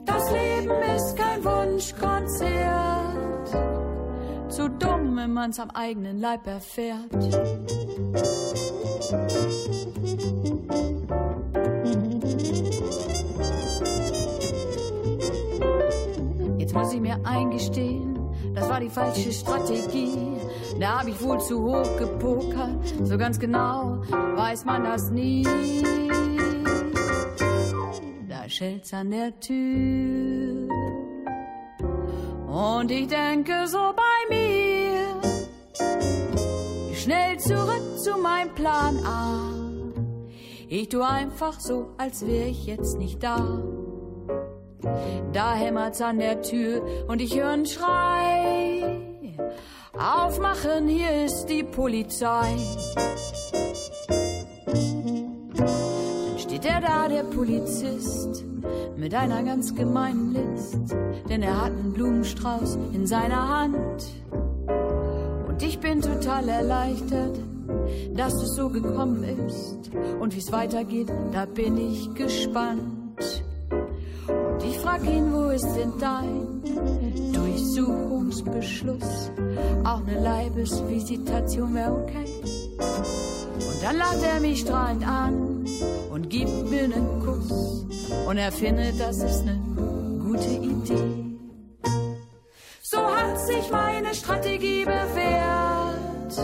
[0.05, 3.49] Das Leben ist kein Wunschkonzert.
[4.49, 7.11] Zu dumm, wenn man's am eigenen Leib erfährt.
[16.57, 18.17] Jetzt muss ich mir eingestehen,
[18.53, 20.37] das war die falsche Strategie.
[20.79, 24.01] Da hab ich wohl zu hoch gepokert, so ganz genau
[24.35, 25.45] weiß man das nie.
[28.63, 30.69] Da schellt's an der Tür.
[32.47, 35.21] Und ich denke so bei mir,
[36.93, 39.49] schnell zurück zu meinem Plan A.
[40.69, 43.61] Ich tu einfach so, als wär ich jetzt nicht da.
[45.33, 48.97] Da hämmert's an der Tür und ich höre einen Schrei.
[49.91, 52.55] Aufmachen, hier ist die Polizei.
[57.23, 58.43] Der Polizist,
[58.97, 60.95] mit einer ganz gemeinen List,
[61.29, 64.03] denn er hat einen Blumenstrauß in seiner Hand.
[65.47, 67.37] Und ich bin total erleichtert,
[68.15, 69.91] dass es so gekommen ist.
[70.19, 73.43] Und wie's weitergeht, da bin ich gespannt.
[74.27, 76.61] Und ich frag ihn, wo ist denn dein
[77.33, 79.31] Durchsuchungsbeschluss?
[79.83, 83.32] Auch eine Leibesvisitation wäre okay.
[83.55, 85.65] Und dann lacht er mich strahlend an
[86.11, 87.85] und gibt mir einen Kuss.
[88.27, 89.59] Und er findet, das ist eine
[90.19, 91.23] gute Idee.
[92.81, 96.37] So hat sich meine Strategie bewährt.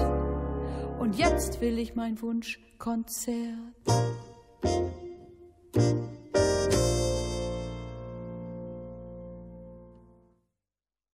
[0.99, 3.35] Und jetzt will ich mein Wunschkonzert.